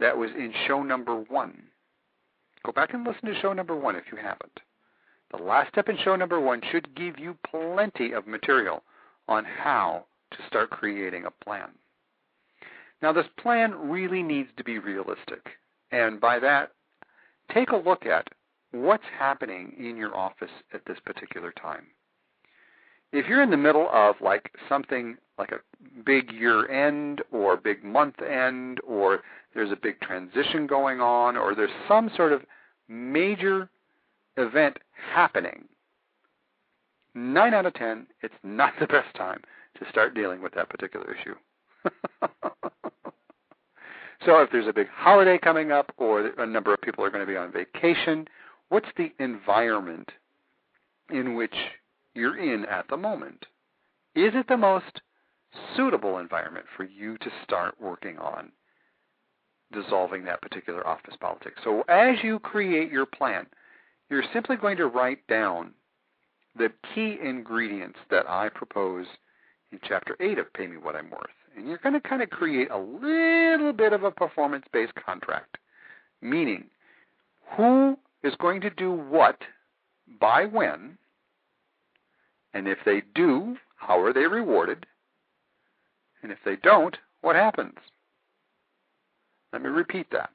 that 0.00 0.16
was 0.16 0.30
in 0.36 0.52
show 0.66 0.82
number 0.82 1.16
one. 1.16 1.62
Go 2.64 2.72
back 2.72 2.92
and 2.92 3.06
listen 3.06 3.32
to 3.32 3.40
show 3.40 3.52
number 3.52 3.76
one 3.76 3.96
if 3.96 4.04
you 4.12 4.18
haven't. 4.18 4.60
The 5.30 5.42
last 5.42 5.70
step 5.70 5.88
in 5.88 5.98
show 5.98 6.16
number 6.16 6.40
one 6.40 6.62
should 6.70 6.94
give 6.94 7.18
you 7.18 7.36
plenty 7.50 8.12
of 8.12 8.26
material 8.26 8.82
on 9.28 9.44
how 9.44 10.06
to 10.30 10.38
start 10.46 10.70
creating 10.70 11.24
a 11.26 11.44
plan. 11.44 11.70
Now, 13.02 13.12
this 13.12 13.26
plan 13.38 13.74
really 13.74 14.22
needs 14.22 14.48
to 14.56 14.64
be 14.64 14.78
realistic. 14.78 15.46
And 15.92 16.20
by 16.20 16.38
that, 16.40 16.72
take 17.52 17.70
a 17.70 17.76
look 17.76 18.06
at 18.06 18.28
what's 18.72 19.04
happening 19.18 19.74
in 19.78 19.96
your 19.96 20.16
office 20.16 20.50
at 20.72 20.84
this 20.86 20.98
particular 21.04 21.52
time. 21.52 21.86
If 23.12 23.26
you're 23.26 23.42
in 23.42 23.50
the 23.50 23.56
middle 23.56 23.88
of 23.92 24.16
like 24.20 24.52
something 24.68 25.16
like 25.38 25.52
a 25.52 25.60
big 26.04 26.30
year 26.32 26.68
end 26.70 27.22
or 27.32 27.56
big 27.56 27.82
month 27.82 28.20
end 28.20 28.80
or 28.86 29.20
there's 29.54 29.72
a 29.72 29.76
big 29.76 30.00
transition 30.00 30.66
going 30.66 31.00
on 31.00 31.36
or 31.36 31.54
there's 31.54 31.70
some 31.86 32.10
sort 32.14 32.32
of 32.32 32.42
major 32.88 33.70
event 34.36 34.78
happening, 35.14 35.64
9 37.14 37.54
out 37.54 37.66
of 37.66 37.74
10, 37.74 38.06
it's 38.22 38.34
not 38.42 38.74
the 38.78 38.86
best 38.86 39.14
time 39.16 39.40
to 39.78 39.88
start 39.88 40.14
dealing 40.14 40.42
with 40.42 40.52
that 40.54 40.68
particular 40.68 41.14
issue. 41.14 41.34
so 44.24 44.38
if 44.40 44.50
there's 44.52 44.68
a 44.68 44.72
big 44.72 44.88
holiday 44.88 45.38
coming 45.38 45.72
up 45.72 45.92
or 45.96 46.26
a 46.38 46.46
number 46.46 46.74
of 46.74 46.80
people 46.82 47.02
are 47.04 47.10
going 47.10 47.24
to 47.24 47.30
be 47.30 47.36
on 47.36 47.50
vacation 47.50 48.26
what's 48.68 48.88
the 48.96 49.12
environment 49.18 50.10
in 51.10 51.34
which 51.34 51.54
you're 52.14 52.38
in 52.38 52.64
at 52.66 52.86
the 52.88 52.96
moment? 52.96 53.46
Is 54.14 54.32
it 54.34 54.46
the 54.48 54.56
most 54.56 55.00
suitable 55.76 56.18
environment 56.18 56.66
for 56.76 56.84
you 56.84 57.16
to 57.18 57.30
start 57.44 57.74
working 57.80 58.18
on 58.18 58.50
dissolving 59.72 60.24
that 60.24 60.42
particular 60.42 60.86
office 60.86 61.14
politics? 61.20 61.60
So 61.64 61.82
as 61.88 62.16
you 62.22 62.38
create 62.38 62.90
your 62.90 63.06
plan, 63.06 63.46
you're 64.10 64.24
simply 64.32 64.56
going 64.56 64.76
to 64.78 64.86
write 64.86 65.26
down 65.28 65.72
the 66.56 66.72
key 66.94 67.18
ingredients 67.22 67.98
that 68.10 68.28
I 68.28 68.48
propose 68.48 69.06
in 69.70 69.78
chapter 69.86 70.16
8 70.20 70.38
of 70.38 70.52
Pay 70.54 70.66
Me 70.66 70.76
What 70.76 70.96
I'm 70.96 71.10
Worth. 71.10 71.26
And 71.56 71.68
you're 71.68 71.78
going 71.78 71.94
to 71.94 72.00
kind 72.00 72.22
of 72.22 72.30
create 72.30 72.70
a 72.70 72.78
little 72.78 73.72
bit 73.72 73.92
of 73.92 74.04
a 74.04 74.10
performance 74.10 74.64
based 74.72 74.94
contract, 74.94 75.58
meaning 76.22 76.64
who 77.56 77.98
is 78.22 78.34
going 78.36 78.60
to 78.62 78.70
do 78.70 78.90
what 78.92 79.38
by 80.20 80.44
when, 80.44 80.98
and 82.54 82.66
if 82.66 82.78
they 82.84 83.02
do, 83.14 83.56
how 83.76 84.00
are 84.00 84.12
they 84.12 84.26
rewarded, 84.26 84.86
and 86.22 86.32
if 86.32 86.38
they 86.44 86.56
don't, 86.56 86.96
what 87.20 87.36
happens? 87.36 87.78
Let 89.52 89.62
me 89.62 89.68
repeat 89.68 90.08
that. 90.10 90.30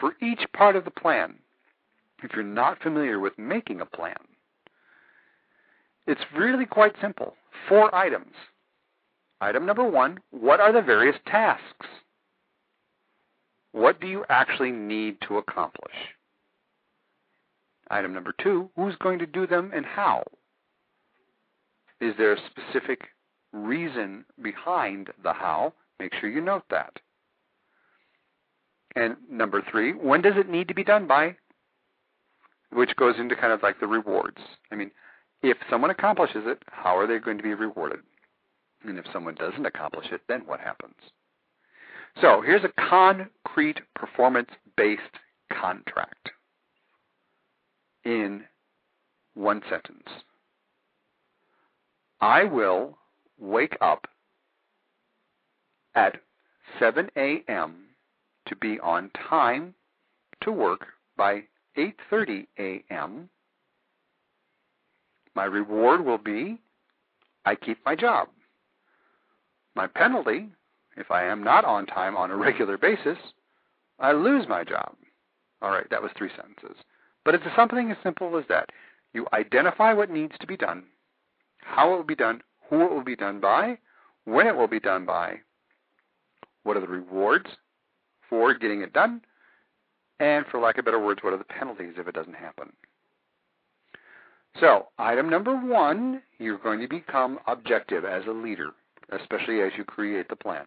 For 0.00 0.14
each 0.22 0.44
part 0.52 0.76
of 0.76 0.84
the 0.84 0.90
plan, 0.90 1.36
if 2.22 2.32
you're 2.34 2.42
not 2.42 2.82
familiar 2.82 3.18
with 3.18 3.38
making 3.38 3.80
a 3.80 3.86
plan, 3.86 4.16
it's 6.06 6.20
really 6.36 6.66
quite 6.66 6.94
simple. 7.00 7.36
Four 7.68 7.94
items. 7.94 8.32
Item 9.40 9.66
number 9.66 9.84
one 9.84 10.18
what 10.30 10.60
are 10.60 10.72
the 10.72 10.82
various 10.82 11.16
tasks? 11.26 11.86
What 13.72 14.00
do 14.00 14.06
you 14.06 14.24
actually 14.28 14.72
need 14.72 15.18
to 15.28 15.36
accomplish? 15.36 15.94
Item 17.90 18.12
number 18.12 18.34
two, 18.42 18.70
who's 18.76 18.96
going 18.96 19.18
to 19.18 19.26
do 19.26 19.46
them 19.46 19.72
and 19.74 19.86
how? 19.86 20.24
Is 22.00 22.14
there 22.16 22.32
a 22.32 22.40
specific 22.50 23.08
reason 23.52 24.24
behind 24.42 25.08
the 25.22 25.32
how? 25.32 25.72
Make 25.98 26.14
sure 26.14 26.30
you 26.30 26.40
note 26.40 26.64
that. 26.70 26.92
And 28.94 29.16
number 29.30 29.62
three, 29.70 29.92
when 29.92 30.22
does 30.22 30.36
it 30.36 30.48
need 30.48 30.68
to 30.68 30.74
be 30.74 30.84
done 30.84 31.06
by? 31.06 31.36
Which 32.72 32.96
goes 32.96 33.14
into 33.18 33.36
kind 33.36 33.52
of 33.52 33.62
like 33.62 33.80
the 33.80 33.86
rewards. 33.86 34.38
I 34.70 34.74
mean, 34.74 34.90
if 35.42 35.56
someone 35.70 35.90
accomplishes 35.90 36.44
it, 36.46 36.62
how 36.70 36.96
are 36.96 37.06
they 37.06 37.18
going 37.18 37.38
to 37.38 37.42
be 37.42 37.54
rewarded? 37.54 38.00
And 38.84 38.98
if 38.98 39.06
someone 39.12 39.34
doesn't 39.34 39.66
accomplish 39.66 40.06
it, 40.12 40.20
then 40.28 40.42
what 40.46 40.60
happens? 40.60 40.94
So 42.20 42.42
here's 42.42 42.64
a 42.64 42.88
concrete 42.88 43.80
performance 43.94 44.50
based 44.76 45.02
contract 45.52 46.30
in 48.08 48.42
one 49.34 49.60
sentence. 49.68 50.08
I 52.22 52.44
will 52.44 52.96
wake 53.38 53.76
up 53.82 54.08
at 55.94 56.16
7 56.78 57.10
a.m. 57.16 57.84
to 58.46 58.56
be 58.56 58.80
on 58.80 59.10
time 59.28 59.74
to 60.40 60.50
work 60.50 60.86
by 61.18 61.42
8:30 61.76 62.46
a.m. 62.58 63.28
My 65.34 65.44
reward 65.44 66.04
will 66.04 66.18
be 66.18 66.58
I 67.44 67.54
keep 67.54 67.78
my 67.84 67.94
job. 67.94 68.28
My 69.76 69.86
penalty, 69.86 70.48
if 70.96 71.10
I 71.10 71.24
am 71.24 71.44
not 71.44 71.64
on 71.64 71.84
time 71.86 72.16
on 72.16 72.30
a 72.30 72.36
regular 72.36 72.78
basis, 72.78 73.18
I 73.98 74.12
lose 74.12 74.48
my 74.48 74.64
job. 74.64 74.96
All 75.60 75.70
right, 75.70 75.88
that 75.90 76.02
was 76.02 76.10
three 76.16 76.30
sentences. 76.36 76.82
But 77.28 77.34
it's 77.34 77.44
something 77.54 77.90
as 77.90 77.98
simple 78.02 78.38
as 78.38 78.46
that. 78.48 78.70
You 79.12 79.26
identify 79.34 79.92
what 79.92 80.08
needs 80.08 80.32
to 80.40 80.46
be 80.46 80.56
done, 80.56 80.84
how 81.58 81.92
it 81.92 81.96
will 81.98 82.02
be 82.02 82.14
done, 82.14 82.40
who 82.70 82.86
it 82.86 82.90
will 82.90 83.04
be 83.04 83.16
done 83.16 83.38
by, 83.38 83.76
when 84.24 84.46
it 84.46 84.56
will 84.56 84.66
be 84.66 84.80
done 84.80 85.04
by, 85.04 85.40
what 86.62 86.78
are 86.78 86.80
the 86.80 86.88
rewards 86.88 87.50
for 88.30 88.54
getting 88.54 88.80
it 88.80 88.94
done, 88.94 89.20
and 90.18 90.46
for 90.46 90.58
lack 90.58 90.78
of 90.78 90.86
better 90.86 90.98
words, 90.98 91.22
what 91.22 91.34
are 91.34 91.36
the 91.36 91.44
penalties 91.44 91.96
if 91.98 92.08
it 92.08 92.14
doesn't 92.14 92.32
happen. 92.32 92.72
So, 94.58 94.86
item 94.98 95.28
number 95.28 95.54
one, 95.54 96.22
you're 96.38 96.56
going 96.56 96.80
to 96.80 96.88
become 96.88 97.40
objective 97.46 98.06
as 98.06 98.24
a 98.26 98.32
leader, 98.32 98.70
especially 99.10 99.60
as 99.60 99.72
you 99.76 99.84
create 99.84 100.30
the 100.30 100.36
plan. 100.36 100.64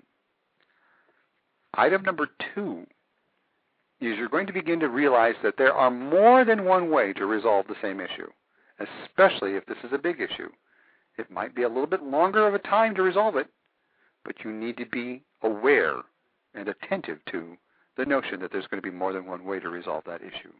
Item 1.74 2.04
number 2.04 2.28
two, 2.54 2.86
is 4.02 4.18
you're 4.18 4.30
going 4.30 4.48
to 4.48 4.54
begin 4.54 4.80
to 4.80 4.90
realize 4.90 5.36
that 5.44 5.58
there 5.58 5.74
are 5.74 5.92
more 5.92 6.44
than 6.44 6.66
one 6.66 6.90
way 6.90 7.14
to 7.14 7.26
resolve 7.26 7.68
the 7.68 7.76
same 7.82 8.00
issue, 8.00 8.28
especially 8.80 9.56
if 9.56 9.66
this 9.66 9.78
is 9.84 9.94
a 9.94 9.98
big 9.98 10.20
issue. 10.20 10.50
It 11.18 11.30
might 11.30 11.54
be 11.54 11.64
a 11.64 11.68
little 11.68 11.88
bit 11.88 12.04
longer 12.04 12.48
of 12.48 12.54
a 12.54 12.60
time 12.60 12.96
to 12.96 13.04
resolve 13.04 13.36
it, 13.36 13.48
but 14.26 14.44
you 14.44 14.52
need 14.52 14.78
to 14.78 14.86
be 14.86 15.24
aware 15.44 15.98
and 16.56 16.68
attentive 16.68 17.20
to 17.32 17.56
the 17.98 18.06
notion 18.06 18.40
that 18.40 18.52
there's 18.52 18.68
going 18.68 18.82
to 18.82 18.90
be 18.90 18.96
more 18.96 19.14
than 19.14 19.26
one 19.26 19.46
way 19.46 19.60
to 19.60 19.70
resolve 19.70 20.04
that 20.06 20.22
issue. 20.22 20.54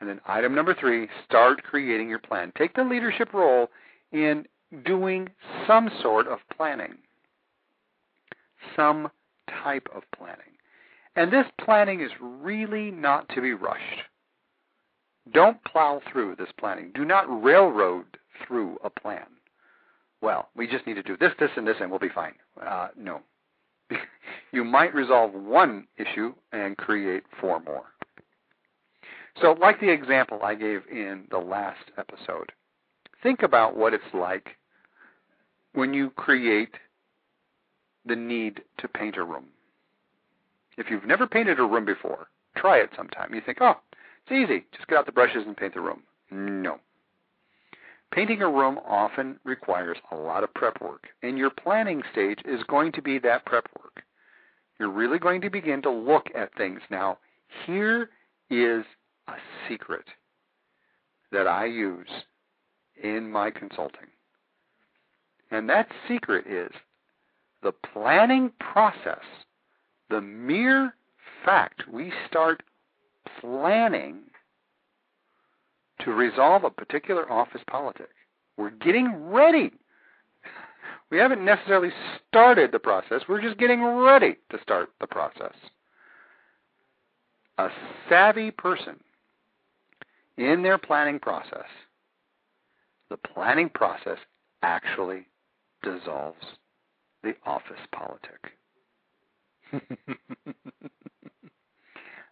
And 0.00 0.08
then 0.08 0.20
item 0.26 0.54
number 0.54 0.74
three, 0.74 1.08
start 1.24 1.62
creating 1.62 2.08
your 2.08 2.18
plan. 2.18 2.52
Take 2.56 2.74
the 2.74 2.84
leadership 2.84 3.32
role 3.32 3.70
in 4.12 4.46
doing 4.84 5.28
some 5.66 5.90
sort 6.02 6.26
of 6.28 6.38
planning, 6.56 6.94
some 8.74 9.10
type 9.62 9.86
of 9.94 10.02
planning. 10.16 10.53
And 11.16 11.32
this 11.32 11.46
planning 11.60 12.00
is 12.00 12.10
really 12.20 12.90
not 12.90 13.28
to 13.30 13.40
be 13.40 13.52
rushed. 13.52 14.02
Don't 15.32 15.62
plow 15.64 16.00
through 16.10 16.36
this 16.36 16.50
planning. 16.58 16.90
Do 16.94 17.04
not 17.04 17.42
railroad 17.42 18.04
through 18.46 18.78
a 18.84 18.90
plan. 18.90 19.26
Well, 20.20 20.48
we 20.56 20.66
just 20.66 20.86
need 20.86 20.94
to 20.94 21.02
do 21.02 21.16
this, 21.16 21.32
this, 21.38 21.50
and 21.56 21.66
this, 21.66 21.76
and 21.80 21.90
we'll 21.90 22.00
be 22.00 22.08
fine. 22.08 22.34
Uh, 22.60 22.88
no. 22.96 23.20
you 24.52 24.64
might 24.64 24.94
resolve 24.94 25.32
one 25.32 25.86
issue 25.96 26.34
and 26.52 26.76
create 26.76 27.24
four 27.40 27.60
more. 27.60 27.84
So, 29.40 29.52
like 29.60 29.80
the 29.80 29.90
example 29.90 30.40
I 30.42 30.54
gave 30.54 30.82
in 30.90 31.24
the 31.30 31.38
last 31.38 31.90
episode, 31.98 32.52
think 33.22 33.42
about 33.42 33.76
what 33.76 33.94
it's 33.94 34.04
like 34.12 34.56
when 35.72 35.92
you 35.92 36.10
create 36.10 36.74
the 38.06 38.16
need 38.16 38.62
to 38.78 38.88
paint 38.88 39.16
a 39.16 39.24
room. 39.24 39.46
If 40.76 40.90
you've 40.90 41.06
never 41.06 41.26
painted 41.26 41.60
a 41.60 41.64
room 41.64 41.84
before, 41.84 42.28
try 42.56 42.78
it 42.78 42.90
sometime. 42.96 43.34
You 43.34 43.40
think, 43.44 43.58
oh, 43.60 43.76
it's 44.26 44.32
easy. 44.32 44.64
Just 44.72 44.88
get 44.88 44.98
out 44.98 45.06
the 45.06 45.12
brushes 45.12 45.44
and 45.46 45.56
paint 45.56 45.74
the 45.74 45.80
room. 45.80 46.02
No. 46.30 46.78
Painting 48.12 48.42
a 48.42 48.48
room 48.48 48.78
often 48.86 49.38
requires 49.44 49.98
a 50.12 50.16
lot 50.16 50.44
of 50.44 50.54
prep 50.54 50.80
work, 50.80 51.08
and 51.22 51.36
your 51.36 51.50
planning 51.50 52.02
stage 52.12 52.38
is 52.44 52.62
going 52.68 52.92
to 52.92 53.02
be 53.02 53.18
that 53.18 53.44
prep 53.44 53.68
work. 53.82 54.02
You're 54.78 54.90
really 54.90 55.18
going 55.18 55.40
to 55.40 55.50
begin 55.50 55.82
to 55.82 55.90
look 55.90 56.26
at 56.34 56.54
things. 56.54 56.80
Now, 56.90 57.18
here 57.66 58.10
is 58.50 58.84
a 59.28 59.34
secret 59.68 60.04
that 61.32 61.46
I 61.46 61.66
use 61.66 62.08
in 63.02 63.30
my 63.30 63.50
consulting. 63.50 64.06
And 65.50 65.68
that 65.68 65.88
secret 66.08 66.46
is 66.46 66.70
the 67.62 67.72
planning 67.92 68.52
process, 68.60 69.22
the 70.14 70.20
mere 70.20 70.94
fact 71.44 71.88
we 71.92 72.12
start 72.28 72.62
planning 73.40 74.20
to 75.98 76.12
resolve 76.12 76.62
a 76.62 76.70
particular 76.70 77.30
office 77.32 77.62
politic. 77.68 78.10
We're 78.56 78.70
getting 78.70 79.12
ready. 79.32 79.72
We 81.10 81.18
haven't 81.18 81.44
necessarily 81.44 81.90
started 82.28 82.70
the 82.70 82.78
process, 82.78 83.22
we're 83.28 83.42
just 83.42 83.58
getting 83.58 83.82
ready 83.82 84.36
to 84.50 84.62
start 84.62 84.90
the 85.00 85.08
process. 85.08 85.52
A 87.58 87.68
savvy 88.08 88.52
person 88.52 88.94
in 90.38 90.62
their 90.62 90.78
planning 90.78 91.18
process, 91.18 91.68
the 93.10 93.16
planning 93.16 93.68
process 93.68 94.18
actually 94.62 95.26
dissolves 95.82 96.44
the 97.24 97.34
office 97.44 97.80
politic. 97.90 98.52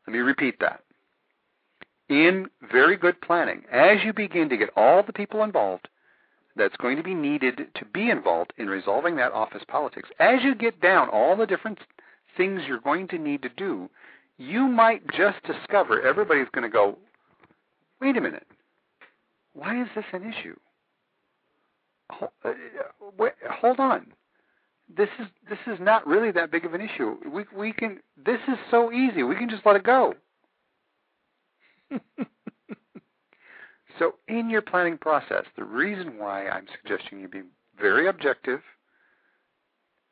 Let 0.06 0.12
me 0.12 0.18
repeat 0.18 0.58
that. 0.60 0.82
In 2.08 2.48
very 2.70 2.96
good 2.96 3.20
planning, 3.20 3.62
as 3.72 3.98
you 4.04 4.12
begin 4.12 4.48
to 4.50 4.56
get 4.56 4.70
all 4.76 5.02
the 5.02 5.12
people 5.12 5.42
involved 5.42 5.88
that's 6.56 6.76
going 6.76 6.96
to 6.96 7.02
be 7.02 7.14
needed 7.14 7.56
to 7.74 7.84
be 7.86 8.10
involved 8.10 8.52
in 8.58 8.68
resolving 8.68 9.16
that 9.16 9.32
office 9.32 9.62
politics, 9.68 10.10
as 10.18 10.42
you 10.42 10.54
get 10.54 10.80
down 10.80 11.08
all 11.08 11.36
the 11.36 11.46
different 11.46 11.78
things 12.36 12.62
you're 12.66 12.80
going 12.80 13.08
to 13.08 13.18
need 13.18 13.42
to 13.42 13.48
do, 13.56 13.88
you 14.36 14.66
might 14.66 15.02
just 15.16 15.38
discover 15.44 16.02
everybody's 16.02 16.48
going 16.52 16.68
to 16.68 16.72
go, 16.72 16.98
wait 18.00 18.16
a 18.16 18.20
minute, 18.20 18.46
why 19.54 19.80
is 19.80 19.88
this 19.94 20.04
an 20.12 20.22
issue? 20.22 20.56
Uh, 22.20 22.50
hold 23.50 23.80
on. 23.80 24.12
This 24.94 25.08
is 25.18 25.26
this 25.48 25.58
is 25.66 25.78
not 25.80 26.06
really 26.06 26.30
that 26.32 26.50
big 26.50 26.64
of 26.64 26.74
an 26.74 26.80
issue. 26.80 27.16
We 27.30 27.44
we 27.56 27.72
can 27.72 28.00
this 28.16 28.40
is 28.48 28.58
so 28.70 28.92
easy. 28.92 29.22
We 29.22 29.36
can 29.36 29.48
just 29.48 29.64
let 29.64 29.76
it 29.76 29.84
go. 29.84 30.14
so 33.98 34.14
in 34.28 34.50
your 34.50 34.62
planning 34.62 34.98
process, 34.98 35.44
the 35.56 35.64
reason 35.64 36.18
why 36.18 36.48
I'm 36.48 36.66
suggesting 36.82 37.20
you 37.20 37.28
be 37.28 37.42
very 37.78 38.08
objective 38.08 38.60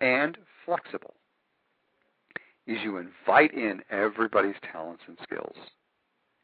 and 0.00 0.36
flexible 0.64 1.14
is 2.66 2.78
you 2.82 2.98
invite 2.98 3.52
in 3.52 3.82
everybody's 3.90 4.54
talents 4.72 5.02
and 5.06 5.18
skills. 5.22 5.56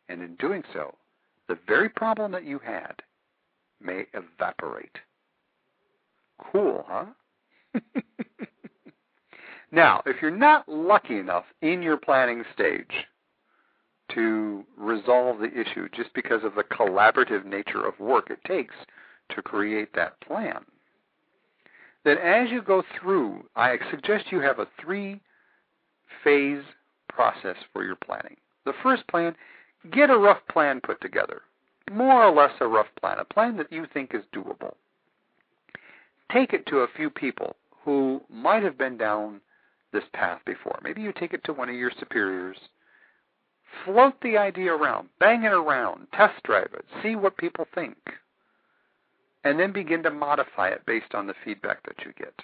And 0.09 0.22
in 0.22 0.37
doing 0.37 0.62
so, 0.72 0.94
the 1.49 1.59
very 1.66 1.88
problem 1.88 2.33
that 2.33 2.44
you 2.44 2.59
had 2.59 2.94
may 3.81 4.07
evaporate. 4.14 4.99
Cool, 6.53 6.85
huh? 6.87 7.07
now, 9.72 10.02
if 10.07 10.22
you're 10.22 10.31
not 10.31 10.68
lucky 10.68 11.18
enough 11.18 11.44
in 11.61 11.83
your 11.83 11.96
planning 11.96 12.44
stage 12.55 13.07
to 14.14 14.64
resolve 14.76 15.38
the 15.38 15.52
issue 15.52 15.88
just 15.94 16.12
because 16.14 16.44
of 16.44 16.55
the 16.55 16.62
collaborative 16.62 17.44
nature 17.44 17.85
of 17.85 17.98
work 17.98 18.31
it 18.31 18.38
takes 18.46 18.74
to 19.35 19.42
create 19.42 19.92
that 19.94 20.20
plan, 20.20 20.64
then 22.05 22.18
as 22.18 22.50
you 22.50 22.62
go 22.62 22.83
through, 23.00 23.44
I 23.57 23.76
suggest 23.90 24.31
you 24.31 24.40
have 24.40 24.61
a 24.61 24.68
three 24.81 25.20
phase 26.22 26.62
process 27.09 27.57
for 27.72 27.85
your 27.85 27.96
planning. 27.96 28.37
The 28.64 28.74
first 28.83 29.07
plan, 29.09 29.35
get 29.90 30.11
a 30.11 30.18
rough 30.18 30.40
plan 30.48 30.81
put 30.81 31.00
together. 31.00 31.42
More 31.90 32.24
or 32.24 32.33
less 32.33 32.52
a 32.61 32.66
rough 32.66 32.88
plan, 33.00 33.18
a 33.18 33.24
plan 33.24 33.57
that 33.57 33.72
you 33.72 33.87
think 33.92 34.14
is 34.14 34.22
doable 34.35 34.74
take 36.33 36.52
it 36.52 36.66
to 36.66 36.79
a 36.79 36.88
few 36.96 37.11
people 37.11 37.57
who 37.85 38.20
might 38.31 38.62
have 38.62 38.79
been 38.79 38.96
down 38.96 39.40
this 39.96 40.04
path 40.12 40.40
before. 40.44 40.78
Maybe 40.82 41.00
you 41.00 41.12
take 41.12 41.32
it 41.32 41.42
to 41.44 41.54
one 41.54 41.70
of 41.70 41.74
your 41.74 41.90
superiors. 41.98 42.59
Float 43.85 44.14
the 44.20 44.37
idea 44.37 44.72
around, 44.72 45.09
bang 45.18 45.44
it 45.44 45.52
around, 45.52 46.06
test 46.12 46.42
drive 46.44 46.68
it, 46.74 46.85
see 47.02 47.16
what 47.16 47.37
people 47.38 47.66
think, 47.74 47.96
and 49.42 49.59
then 49.59 49.72
begin 49.72 50.02
to 50.02 50.11
modify 50.11 50.68
it 50.68 50.85
based 50.87 51.14
on 51.14 51.26
the 51.26 51.35
feedback 51.44 51.82
that 51.85 52.04
you 52.04 52.12
get. 52.18 52.35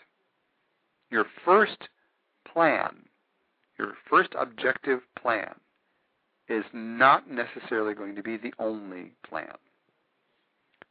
Your 1.10 1.26
first 1.44 1.88
plan, 2.50 3.04
your 3.78 3.92
first 4.08 4.30
objective 4.38 5.00
plan, 5.20 5.54
is 6.48 6.64
not 6.72 7.30
necessarily 7.30 7.94
going 7.94 8.16
to 8.16 8.22
be 8.22 8.36
the 8.36 8.52
only 8.58 9.12
plan. 9.28 9.54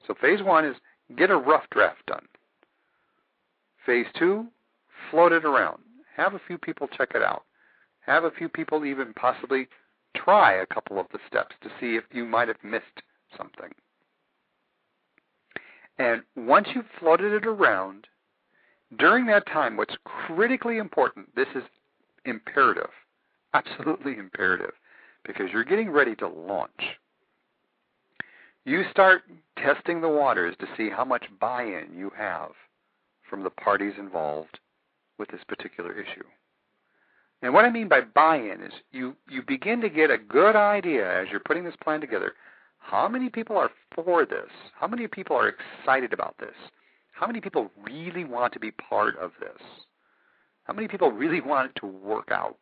So, 0.07 0.15
phase 0.19 0.41
one 0.43 0.65
is 0.65 0.75
get 1.17 1.29
a 1.29 1.37
rough 1.37 1.65
draft 1.71 2.05
done. 2.05 2.27
Phase 3.85 4.07
two, 4.17 4.45
float 5.09 5.31
it 5.31 5.45
around. 5.45 5.79
Have 6.15 6.33
a 6.33 6.41
few 6.47 6.57
people 6.57 6.87
check 6.87 7.11
it 7.15 7.21
out. 7.21 7.43
Have 8.01 8.23
a 8.23 8.31
few 8.31 8.49
people 8.49 8.85
even 8.85 9.13
possibly 9.13 9.67
try 10.15 10.53
a 10.53 10.65
couple 10.65 10.99
of 10.99 11.07
the 11.11 11.19
steps 11.27 11.55
to 11.61 11.69
see 11.79 11.95
if 11.95 12.03
you 12.11 12.25
might 12.25 12.47
have 12.47 12.63
missed 12.63 13.03
something. 13.37 13.69
And 15.97 16.23
once 16.35 16.67
you've 16.73 16.85
floated 16.99 17.33
it 17.33 17.45
around, 17.45 18.07
during 18.97 19.25
that 19.27 19.45
time, 19.47 19.77
what's 19.77 19.95
critically 20.03 20.77
important, 20.77 21.33
this 21.35 21.47
is 21.55 21.63
imperative, 22.25 22.89
absolutely 23.53 24.17
imperative, 24.17 24.73
because 25.25 25.51
you're 25.53 25.63
getting 25.63 25.91
ready 25.91 26.15
to 26.15 26.27
launch. 26.27 26.97
You 28.65 28.83
start 28.91 29.23
testing 29.57 30.01
the 30.01 30.09
waters 30.09 30.55
to 30.59 30.67
see 30.75 30.89
how 30.89 31.05
much 31.05 31.25
buy 31.39 31.63
in 31.63 31.95
you 31.95 32.11
have 32.17 32.51
from 33.29 33.43
the 33.43 33.49
parties 33.49 33.93
involved 33.97 34.59
with 35.21 35.29
this 35.29 35.43
particular 35.47 35.93
issue. 35.93 36.23
And 37.43 37.53
what 37.53 37.63
I 37.63 37.69
mean 37.69 37.87
by 37.87 38.01
buy-in 38.01 38.63
is 38.63 38.73
you, 38.91 39.15
you 39.29 39.43
begin 39.47 39.79
to 39.81 39.89
get 39.89 40.09
a 40.09 40.17
good 40.17 40.55
idea 40.55 41.21
as 41.21 41.27
you're 41.29 41.39
putting 41.39 41.63
this 41.63 41.75
plan 41.81 42.01
together. 42.01 42.33
How 42.79 43.07
many 43.07 43.29
people 43.29 43.55
are 43.55 43.69
for 43.95 44.25
this? 44.25 44.49
How 44.79 44.87
many 44.87 45.07
people 45.07 45.35
are 45.37 45.53
excited 45.53 46.11
about 46.11 46.35
this? 46.39 46.55
How 47.11 47.27
many 47.27 47.39
people 47.39 47.69
really 47.83 48.25
want 48.25 48.51
to 48.53 48.59
be 48.59 48.71
part 48.71 49.15
of 49.17 49.31
this? 49.39 49.61
How 50.63 50.73
many 50.73 50.87
people 50.87 51.11
really 51.11 51.39
want 51.39 51.69
it 51.69 51.79
to 51.81 51.85
work 51.85 52.29
out? 52.31 52.57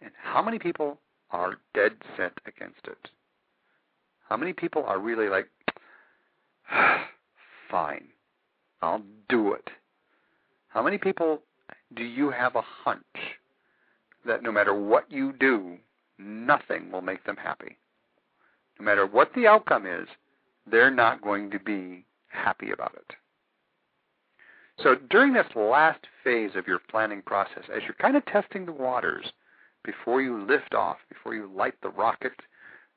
And 0.00 0.10
how 0.22 0.42
many 0.42 0.58
people 0.58 0.98
are 1.30 1.58
dead 1.74 1.92
set 2.16 2.32
against 2.46 2.86
it? 2.86 3.10
How 4.26 4.38
many 4.38 4.54
people 4.54 4.84
are 4.86 4.98
really 4.98 5.28
like, 5.28 5.48
fine, 7.70 8.04
I'll 8.80 9.02
do 9.28 9.52
it. 9.52 9.68
How 10.70 10.82
many 10.82 10.98
people 10.98 11.42
do 11.94 12.04
you 12.04 12.30
have 12.30 12.56
a 12.56 12.62
hunch 12.62 13.02
that 14.24 14.42
no 14.42 14.52
matter 14.52 14.74
what 14.74 15.10
you 15.10 15.32
do, 15.32 15.76
nothing 16.18 16.90
will 16.90 17.02
make 17.02 17.24
them 17.24 17.36
happy? 17.36 17.76
No 18.78 18.84
matter 18.84 19.04
what 19.04 19.32
the 19.34 19.46
outcome 19.46 19.84
is, 19.84 20.08
they're 20.70 20.90
not 20.90 21.22
going 21.22 21.50
to 21.50 21.58
be 21.58 22.04
happy 22.28 22.70
about 22.70 22.94
it. 22.94 23.16
So 24.82 24.94
during 25.10 25.32
this 25.32 25.46
last 25.54 26.06
phase 26.24 26.52
of 26.54 26.66
your 26.66 26.80
planning 26.90 27.22
process, 27.22 27.64
as 27.74 27.82
you're 27.82 27.94
kind 27.94 28.16
of 28.16 28.24
testing 28.26 28.64
the 28.64 28.72
waters 28.72 29.26
before 29.84 30.22
you 30.22 30.46
lift 30.46 30.74
off, 30.74 30.98
before 31.08 31.34
you 31.34 31.50
light 31.54 31.74
the 31.82 31.90
rocket, 31.90 32.32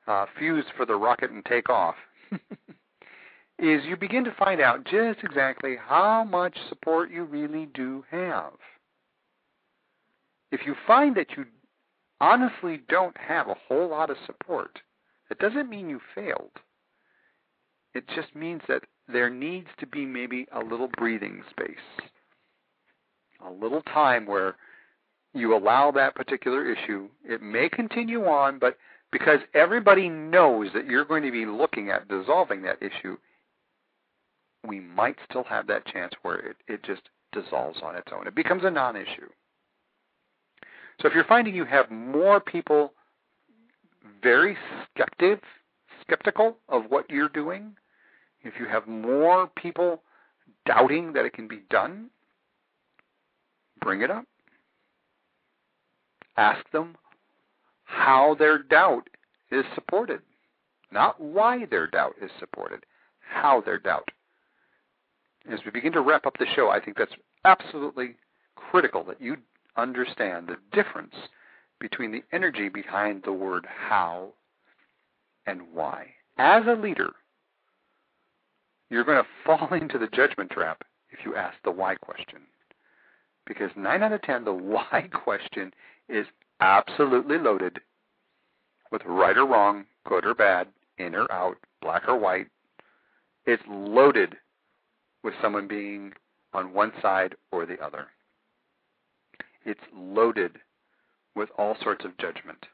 uh, 0.06 0.26
fuse 0.38 0.64
for 0.76 0.86
the 0.86 0.96
rocket 0.96 1.30
and 1.30 1.44
take 1.44 1.68
off, 1.68 1.96
is 3.64 3.84
you 3.86 3.96
begin 3.96 4.24
to 4.24 4.34
find 4.38 4.60
out 4.60 4.84
just 4.84 5.20
exactly 5.22 5.76
how 5.80 6.22
much 6.24 6.56
support 6.68 7.10
you 7.10 7.24
really 7.24 7.66
do 7.74 8.04
have. 8.10 8.52
If 10.52 10.66
you 10.66 10.74
find 10.86 11.16
that 11.16 11.28
you 11.36 11.46
honestly 12.20 12.82
don't 12.88 13.16
have 13.16 13.48
a 13.48 13.56
whole 13.66 13.88
lot 13.88 14.10
of 14.10 14.16
support, 14.26 14.78
it 15.30 15.38
doesn't 15.38 15.70
mean 15.70 15.88
you 15.88 16.00
failed. 16.14 16.50
It 17.94 18.04
just 18.14 18.34
means 18.34 18.60
that 18.68 18.82
there 19.08 19.30
needs 19.30 19.68
to 19.78 19.86
be 19.86 20.04
maybe 20.04 20.46
a 20.52 20.60
little 20.60 20.90
breathing 20.98 21.42
space, 21.50 22.08
a 23.46 23.50
little 23.50 23.82
time 23.82 24.26
where 24.26 24.56
you 25.32 25.56
allow 25.56 25.90
that 25.90 26.14
particular 26.14 26.70
issue. 26.70 27.08
It 27.24 27.42
may 27.42 27.68
continue 27.68 28.26
on, 28.26 28.58
but 28.58 28.76
because 29.10 29.40
everybody 29.54 30.08
knows 30.08 30.68
that 30.74 30.86
you're 30.86 31.04
going 31.04 31.22
to 31.22 31.30
be 31.30 31.46
looking 31.46 31.90
at 31.90 32.08
dissolving 32.08 32.62
that 32.62 32.82
issue, 32.82 33.16
we 34.66 34.80
might 34.80 35.16
still 35.28 35.44
have 35.44 35.66
that 35.66 35.86
chance 35.86 36.12
where 36.22 36.38
it, 36.38 36.56
it 36.66 36.82
just 36.82 37.02
dissolves 37.32 37.80
on 37.82 37.96
its 37.96 38.08
own. 38.12 38.26
It 38.26 38.34
becomes 38.34 38.64
a 38.64 38.70
non 38.70 38.96
issue. 38.96 39.28
So 41.00 41.08
if 41.08 41.14
you're 41.14 41.24
finding 41.24 41.54
you 41.54 41.64
have 41.64 41.90
more 41.90 42.40
people 42.40 42.92
very 44.22 44.56
skeptic, 44.90 45.42
skeptical 46.00 46.56
of 46.68 46.84
what 46.88 47.08
you're 47.10 47.28
doing, 47.28 47.74
if 48.42 48.54
you 48.58 48.66
have 48.66 48.86
more 48.86 49.48
people 49.56 50.02
doubting 50.66 51.12
that 51.12 51.24
it 51.24 51.32
can 51.32 51.48
be 51.48 51.62
done, 51.70 52.10
bring 53.80 54.02
it 54.02 54.10
up. 54.10 54.24
Ask 56.36 56.68
them 56.72 56.96
how 57.84 58.34
their 58.38 58.58
doubt 58.62 59.08
is 59.50 59.64
supported. 59.74 60.20
Not 60.90 61.20
why 61.20 61.66
their 61.66 61.86
doubt 61.86 62.14
is 62.20 62.30
supported, 62.38 62.84
how 63.20 63.60
their 63.60 63.78
doubt. 63.78 64.10
As 65.50 65.60
we 65.64 65.70
begin 65.70 65.92
to 65.92 66.00
wrap 66.00 66.26
up 66.26 66.38
the 66.38 66.46
show, 66.54 66.70
I 66.70 66.80
think 66.80 66.96
that's 66.96 67.14
absolutely 67.44 68.16
critical 68.56 69.04
that 69.04 69.20
you 69.20 69.36
understand 69.76 70.48
the 70.48 70.56
difference 70.72 71.14
between 71.80 72.12
the 72.12 72.22
energy 72.32 72.68
behind 72.68 73.22
the 73.24 73.32
word 73.32 73.66
how 73.66 74.32
and 75.46 75.60
why. 75.72 76.06
As 76.38 76.64
a 76.66 76.80
leader, 76.80 77.10
you're 78.90 79.04
going 79.04 79.22
to 79.22 79.28
fall 79.44 79.72
into 79.72 79.98
the 79.98 80.08
judgment 80.08 80.50
trap 80.50 80.82
if 81.10 81.24
you 81.24 81.36
ask 81.36 81.56
the 81.64 81.70
why 81.70 81.94
question. 81.96 82.40
Because 83.46 83.70
9 83.76 84.02
out 84.02 84.12
of 84.12 84.22
10, 84.22 84.44
the 84.44 84.52
why 84.52 85.08
question 85.12 85.72
is 86.08 86.26
absolutely 86.60 87.38
loaded 87.38 87.80
with 88.90 89.02
right 89.04 89.36
or 89.36 89.46
wrong, 89.46 89.84
good 90.06 90.24
or 90.24 90.34
bad, 90.34 90.68
in 90.98 91.14
or 91.14 91.30
out, 91.30 91.56
black 91.82 92.08
or 92.08 92.16
white. 92.16 92.46
It's 93.44 93.62
loaded 93.68 94.36
with 95.24 95.34
someone 95.42 95.66
being 95.66 96.12
on 96.52 96.72
one 96.72 96.92
side 97.02 97.34
or 97.50 97.66
the 97.66 97.82
other. 97.84 98.06
It's 99.64 99.80
loaded 99.92 100.58
with 101.34 101.48
all 101.58 101.76
sorts 101.82 102.04
of 102.04 102.16
judgment. 102.18 102.66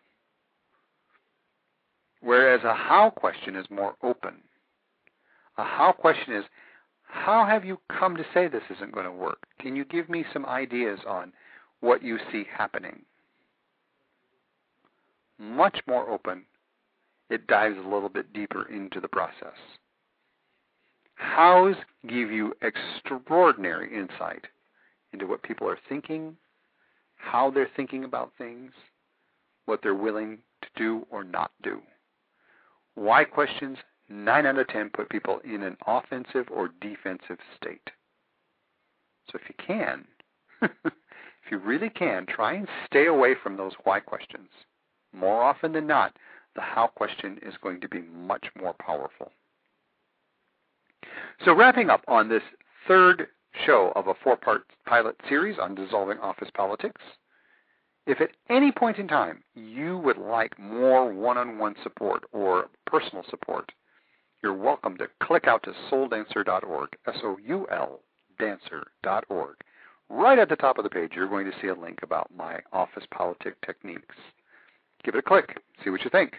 Whereas 2.21 2.61
a 2.65 2.75
how 2.75 3.11
question 3.11 3.57
is 3.57 3.65
more 3.71 3.95
open. 4.03 4.43
A 5.57 5.65
how 5.65 5.93
question 5.93 6.35
is, 6.35 6.45
how 7.05 7.47
have 7.47 7.65
you 7.65 7.79
come 7.89 8.17
to 8.17 8.27
say 8.35 8.49
this 8.49 8.63
isn't 8.77 8.93
going 8.93 9.07
to 9.07 9.13
work? 9.13 9.39
Can 9.61 9.75
you 9.75 9.85
give 9.85 10.09
me 10.09 10.25
some 10.33 10.45
ideas 10.45 10.99
on 11.07 11.33
what 11.81 12.03
you 12.03 12.19
see 12.31 12.45
happening? 12.57 13.03
Much 15.39 15.81
more 15.87 16.11
open. 16.11 16.45
It 17.31 17.47
dives 17.47 17.79
a 17.79 17.89
little 17.89 18.09
bit 18.09 18.33
deeper 18.33 18.69
into 18.69 19.01
the 19.01 19.09
process. 19.09 19.57
Hows 21.21 21.77
give 22.09 22.31
you 22.31 22.55
extraordinary 22.63 23.95
insight 23.95 24.47
into 25.13 25.27
what 25.27 25.43
people 25.43 25.69
are 25.69 25.79
thinking, 25.87 26.35
how 27.17 27.51
they're 27.51 27.69
thinking 27.77 28.05
about 28.05 28.33
things, 28.39 28.73
what 29.67 29.81
they're 29.83 29.95
willing 29.95 30.39
to 30.63 30.69
do 30.77 31.07
or 31.11 31.23
not 31.23 31.51
do. 31.63 31.83
Why 32.95 33.25
questions 33.25 33.77
9 34.09 34.47
out 34.47 34.59
of 34.59 34.69
10 34.69 34.91
put 34.91 35.11
people 35.11 35.41
in 35.45 35.63
an 35.63 35.77
offensive 35.87 36.47
or 36.51 36.71
defensive 36.81 37.39
state. 37.55 37.91
So 39.31 39.39
if 39.39 39.43
you 39.49 39.55
can, 39.65 40.07
if 40.63 41.51
you 41.51 41.59
really 41.59 41.91
can, 41.91 42.25
try 42.27 42.55
and 42.55 42.67
stay 42.87 43.07
away 43.07 43.35
from 43.41 43.57
those 43.57 43.75
why 43.85 44.01
questions. 44.01 44.49
More 45.13 45.43
often 45.43 45.73
than 45.73 45.87
not, 45.87 46.17
the 46.57 46.63
how 46.63 46.87
question 46.89 47.39
is 47.43 47.55
going 47.63 47.81
to 47.83 47.89
be 47.89 48.01
much 48.01 48.47
more 48.59 48.75
powerful. 48.81 49.31
So 51.45 51.55
wrapping 51.55 51.91
up 51.91 52.03
on 52.07 52.29
this 52.29 52.43
third 52.87 53.29
show 53.67 53.93
of 53.97 54.07
a 54.07 54.15
four-part 54.23 54.65
pilot 54.87 55.17
series 55.29 55.59
on 55.59 55.75
dissolving 55.75 56.19
office 56.19 56.51
politics, 56.55 57.01
if 58.07 58.21
at 58.21 58.31
any 58.49 58.73
point 58.73 58.99
in 58.99 59.09
time 59.09 59.43
you 59.55 59.99
would 59.99 60.19
like 60.19 60.59
more 60.59 61.13
one-on-one 61.13 61.77
support 61.83 62.25
or 62.33 62.69
personal 62.87 63.25
support, 63.29 63.73
you're 64.43 64.55
welcome 64.55 64.97
to 64.99 65.09
click 65.23 65.47
out 65.47 65.63
to 65.65 65.73
souldancer.org, 65.91 66.89
S-O-U-L 67.07 68.01
dancer.org. 68.39 69.57
Right 70.09 70.39
at 70.39 70.49
the 70.49 70.57
top 70.57 70.79
of 70.79 70.85
the 70.85 70.91
page, 70.91 71.13
you're 71.15 71.29
going 71.29 71.47
to 71.47 71.57
see 71.61 71.69
a 71.69 71.75
link 71.75 72.01
about 72.03 72.31
my 72.35 72.59
office 72.73 73.05
politic 73.15 73.55
techniques. 73.65 74.17
Give 75.05 75.15
it 75.15 75.19
a 75.19 75.23
click. 75.23 75.59
See 75.85 75.91
what 75.91 76.03
you 76.03 76.11
think. 76.11 76.35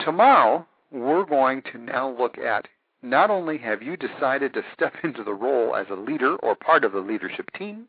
Tomorrow, 0.00 0.66
we're 0.90 1.24
going 1.24 1.62
to 1.72 1.78
now 1.78 2.16
look 2.16 2.38
at 2.38 2.66
not 3.02 3.30
only 3.30 3.58
have 3.58 3.82
you 3.82 3.96
decided 3.96 4.52
to 4.54 4.62
step 4.74 4.94
into 5.04 5.24
the 5.24 5.34
role 5.34 5.76
as 5.76 5.86
a 5.90 5.94
leader 5.94 6.36
or 6.36 6.54
part 6.54 6.84
of 6.84 6.92
the 6.92 7.00
leadership 7.00 7.50
team, 7.56 7.86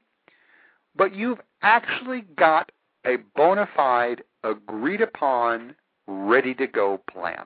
but 0.95 1.15
you've 1.15 1.41
actually 1.62 2.21
got 2.36 2.71
a 3.06 3.17
bona 3.36 3.67
fide, 3.76 4.24
agreed 4.43 5.02
upon, 5.02 5.76
ready 6.08 6.54
to 6.56 6.67
go 6.67 7.02
plan. 7.10 7.45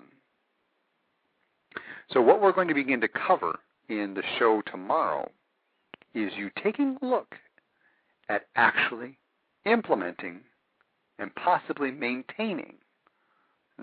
So, 2.12 2.22
what 2.22 2.42
we're 2.42 2.52
going 2.52 2.68
to 2.68 2.74
begin 2.74 3.02
to 3.02 3.08
cover 3.08 3.60
in 3.90 4.14
the 4.14 4.24
show 4.38 4.62
tomorrow 4.72 5.30
is 6.14 6.32
you 6.38 6.50
taking 6.64 6.98
a 7.02 7.06
look 7.06 7.36
at 8.30 8.48
actually 8.56 9.18
implementing 9.66 10.42
and 11.20 11.34
possibly 11.36 11.92
maintaining 11.92 12.76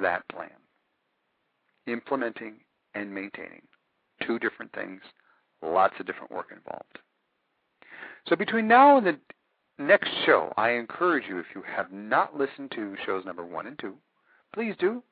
that 0.00 0.26
plan. 0.28 0.50
Implementing 1.86 2.56
and 2.94 3.12
maintaining. 3.12 3.62
Two 4.26 4.38
different 4.38 4.72
things, 4.72 5.00
lots 5.62 5.94
of 5.98 6.06
different 6.06 6.30
work 6.30 6.52
involved. 6.54 6.98
So 8.28 8.36
between 8.36 8.68
now 8.68 8.98
and 8.98 9.06
the 9.06 9.18
next 9.78 10.10
show, 10.24 10.52
I 10.56 10.70
encourage 10.70 11.24
you, 11.28 11.38
if 11.38 11.46
you 11.54 11.62
have 11.62 11.90
not 11.90 12.38
listened 12.38 12.70
to 12.72 12.96
shows 13.04 13.24
number 13.24 13.44
one 13.44 13.66
and 13.66 13.78
two, 13.78 13.94
please 14.54 14.74
do. 14.78 15.02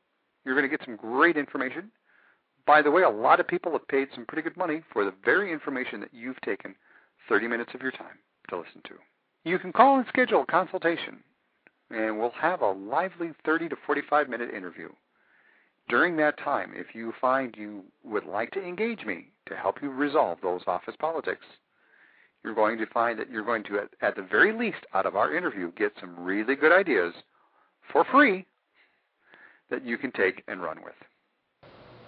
You're 0.44 0.54
going 0.54 0.68
to 0.68 0.76
get 0.76 0.84
some 0.84 0.96
great 0.96 1.36
information. 1.36 1.90
By 2.66 2.82
the 2.82 2.90
way, 2.90 3.02
a 3.02 3.10
lot 3.10 3.40
of 3.40 3.48
people 3.48 3.72
have 3.72 3.88
paid 3.88 4.08
some 4.14 4.26
pretty 4.26 4.42
good 4.42 4.56
money 4.56 4.82
for 4.92 5.04
the 5.04 5.14
very 5.24 5.52
information 5.52 6.00
that 6.00 6.14
you've 6.14 6.40
taken 6.42 6.74
30 7.28 7.48
minutes 7.48 7.72
of 7.74 7.82
your 7.82 7.90
time 7.90 8.18
to 8.48 8.56
listen 8.56 8.80
to. 8.84 8.94
You 9.44 9.58
can 9.58 9.72
call 9.72 9.96
and 9.98 10.06
schedule 10.08 10.42
a 10.42 10.46
consultation, 10.46 11.22
and 11.90 12.18
we'll 12.18 12.30
have 12.30 12.62
a 12.62 12.70
lively 12.70 13.32
30 13.44 13.70
to 13.70 13.76
45 13.86 14.28
minute 14.28 14.54
interview. 14.54 14.88
During 15.90 16.16
that 16.18 16.38
time, 16.38 16.72
if 16.76 16.94
you 16.94 17.12
find 17.20 17.52
you 17.58 17.82
would 18.04 18.24
like 18.24 18.52
to 18.52 18.62
engage 18.62 19.04
me 19.04 19.26
to 19.46 19.56
help 19.56 19.82
you 19.82 19.90
resolve 19.90 20.38
those 20.40 20.60
office 20.68 20.94
politics, 20.96 21.44
you're 22.44 22.54
going 22.54 22.78
to 22.78 22.86
find 22.86 23.18
that 23.18 23.28
you're 23.28 23.44
going 23.44 23.64
to, 23.64 23.88
at, 24.00 24.14
the 24.14 24.22
very 24.22 24.52
least, 24.56 24.86
out 24.94 25.04
of 25.04 25.16
our 25.16 25.36
interview, 25.36 25.72
get 25.72 25.92
some 25.98 26.16
really 26.16 26.54
good 26.54 26.70
ideas 26.70 27.12
for 27.92 28.04
free 28.04 28.46
that 29.68 29.84
you 29.84 29.98
can 29.98 30.12
take 30.12 30.44
and 30.46 30.62
run 30.62 30.78
with. 30.84 30.94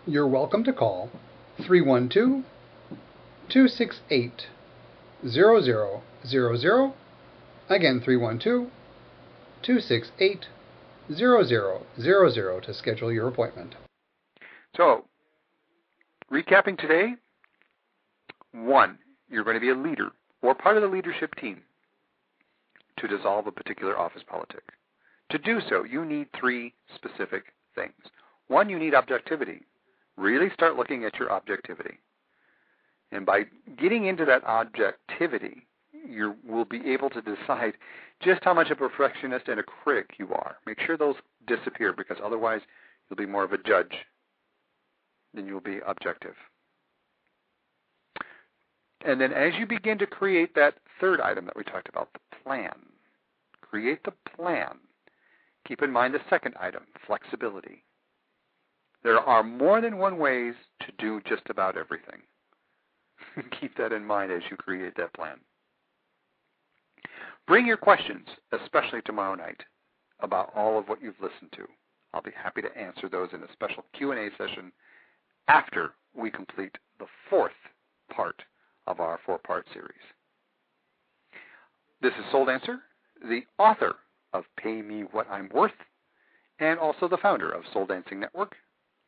You're 0.07 0.29
welcome 0.29 0.62
to 0.62 0.73
call 0.73 1.11
312 1.66 2.45
268 3.49 4.47
0000. 5.27 6.92
Again, 7.68 8.01
312 8.01 8.71
268 9.62 10.47
0000 11.14 12.62
to 12.62 12.75
schedule 12.75 13.12
your 13.12 13.29
appointment. 13.29 13.75
So, 14.77 15.05
recapping 16.33 16.79
today 16.79 17.14
one, 18.53 18.98
you're 19.31 19.44
going 19.44 19.57
to 19.57 19.61
be 19.61 19.70
a 19.70 19.75
leader 19.75 20.11
or 20.42 20.55
part 20.55 20.77
of 20.77 20.83
the 20.83 20.88
leadership 20.88 21.35
team 21.37 21.62
to 22.98 23.09
dissolve 23.09 23.46
a 23.46 23.53
particular 23.53 23.98
office 23.98 24.22
politic. 24.27 24.62
To 25.31 25.38
do 25.38 25.61
so, 25.68 25.85
you 25.85 26.05
need 26.05 26.29
three 26.38 26.75
specific 26.94 27.44
things. 27.75 27.94
One, 28.48 28.68
you 28.68 28.79
need 28.79 28.94
objectivity. 28.94 29.62
Really 30.16 30.51
start 30.51 30.77
looking 30.77 31.05
at 31.05 31.18
your 31.18 31.33
objectivity. 31.33 31.98
And 33.11 33.25
by 33.25 33.44
getting 33.79 34.07
into 34.07 34.25
that 34.27 34.44
objectivity, 34.44 35.66
you 36.07 36.35
will 36.46 36.64
be 36.64 36.83
able 36.90 37.09
to 37.11 37.22
decide 37.22 37.75
just 38.23 38.45
how 38.45 38.55
much 38.55 38.71
of 38.71 38.81
a 38.81 38.89
perfectionist 38.89 39.49
and 39.49 39.61
a 39.61 39.63
critic 39.63 40.15
you 40.19 40.29
are. 40.33 40.57
Make 40.67 40.81
sure 40.81 40.97
those 40.97 41.17
disappear 41.47 41.93
because 41.93 42.19
otherwise 42.23 42.61
you'll 43.09 43.17
be 43.17 43.27
more 43.27 43.45
of 43.45 43.53
a 43.53 43.59
judge 43.59 43.93
than 45.35 45.47
you'll 45.47 45.61
be 45.61 45.81
objective. 45.87 46.35
And 49.05 49.21
then 49.21 49.33
as 49.33 49.53
you 49.59 49.67
begin 49.67 49.99
to 49.99 50.07
create 50.07 50.55
that 50.55 50.75
third 51.01 51.21
item 51.21 51.47
that 51.47 51.57
we 51.57 51.65
talked 51.65 51.89
about, 51.89 52.13
the 52.13 52.21
plan, 52.45 52.73
create 53.61 54.05
the 54.05 54.13
plan. 54.37 54.79
Keep 55.67 55.83
in 55.83 55.91
mind 55.91 56.15
the 56.15 56.21
second 56.31 56.55
item, 56.61 56.83
flexibility. 57.07 57.85
There 59.03 59.19
are 59.19 59.43
more 59.43 59.81
than 59.81 59.99
one 59.99 60.19
ways 60.19 60.55
to 60.81 60.93
do 60.99 61.21
just 61.29 61.43
about 61.49 61.77
everything. 61.77 62.21
Keep 63.61 63.77
that 63.77 63.93
in 63.93 64.05
mind 64.05 64.31
as 64.31 64.43
you 64.51 64.57
create 64.57 64.97
that 64.97 65.15
plan. 65.15 65.39
Bring 67.47 67.67
your 67.67 67.77
questions, 67.77 68.27
especially 68.53 69.03
tomorrow 69.03 69.35
night, 69.35 69.61
about 70.21 70.53
all 70.55 70.79
of 70.79 70.89
what 70.89 71.03
you've 71.03 71.21
listened 71.21 71.53
to. 71.53 71.67
I'll 72.15 72.23
be 72.23 72.31
happy 72.31 72.63
to 72.63 72.79
answer 72.79 73.09
those 73.09 73.31
in 73.33 73.43
a 73.43 73.53
special 73.53 73.85
Q&A 73.97 74.29
session 74.39 74.73
after 75.49 75.93
we 76.15 76.31
complete 76.31 76.77
the 76.99 77.07
fourth 77.29 77.53
part 78.15 78.43
of 78.87 79.01
our 79.01 79.19
four-part 79.25 79.67
series. 79.73 79.91
This 82.01 82.13
is 82.13 82.31
Soul 82.31 82.47
Dancer, 82.47 82.81
the 83.29 83.43
author 83.59 83.95
of 84.33 84.45
Pay 84.57 84.83
Me 84.83 85.03
What 85.13 85.29
I'm 85.31 85.49
Worth, 85.53 85.73
and 86.59 86.79
also 86.79 87.09
the 87.09 87.17
founder 87.17 87.51
of 87.51 87.65
Soul 87.73 87.87
Dancing 87.87 88.21
Network. 88.21 88.57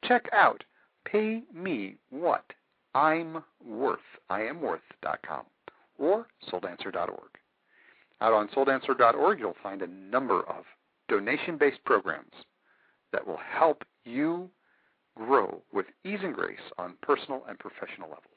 Check 0.05 0.29
out 0.33 0.63
Pay 1.05 1.43
Me 1.53 1.97
What 2.11 2.45
I'm 2.95 3.43
Worth, 3.65 3.99
IamWorth.com, 4.31 5.45
or 5.99 6.27
SoulDancer.org. 6.51 7.31
Out 8.21 8.33
on 8.33 8.49
SoulDancer.org, 8.49 9.39
you'll 9.39 9.57
find 9.63 9.83
a 9.83 9.87
number 9.87 10.43
of 10.43 10.65
donation-based 11.09 11.85
programs 11.85 12.33
that 13.13 13.27
will 13.27 13.39
help 13.39 13.85
you 14.05 14.49
grow 15.17 15.63
with 15.73 15.87
ease 16.05 16.21
and 16.23 16.35
grace 16.35 16.59
on 16.79 16.95
personal 17.03 17.45
and 17.49 17.59
professional 17.59 18.09
levels. 18.09 18.34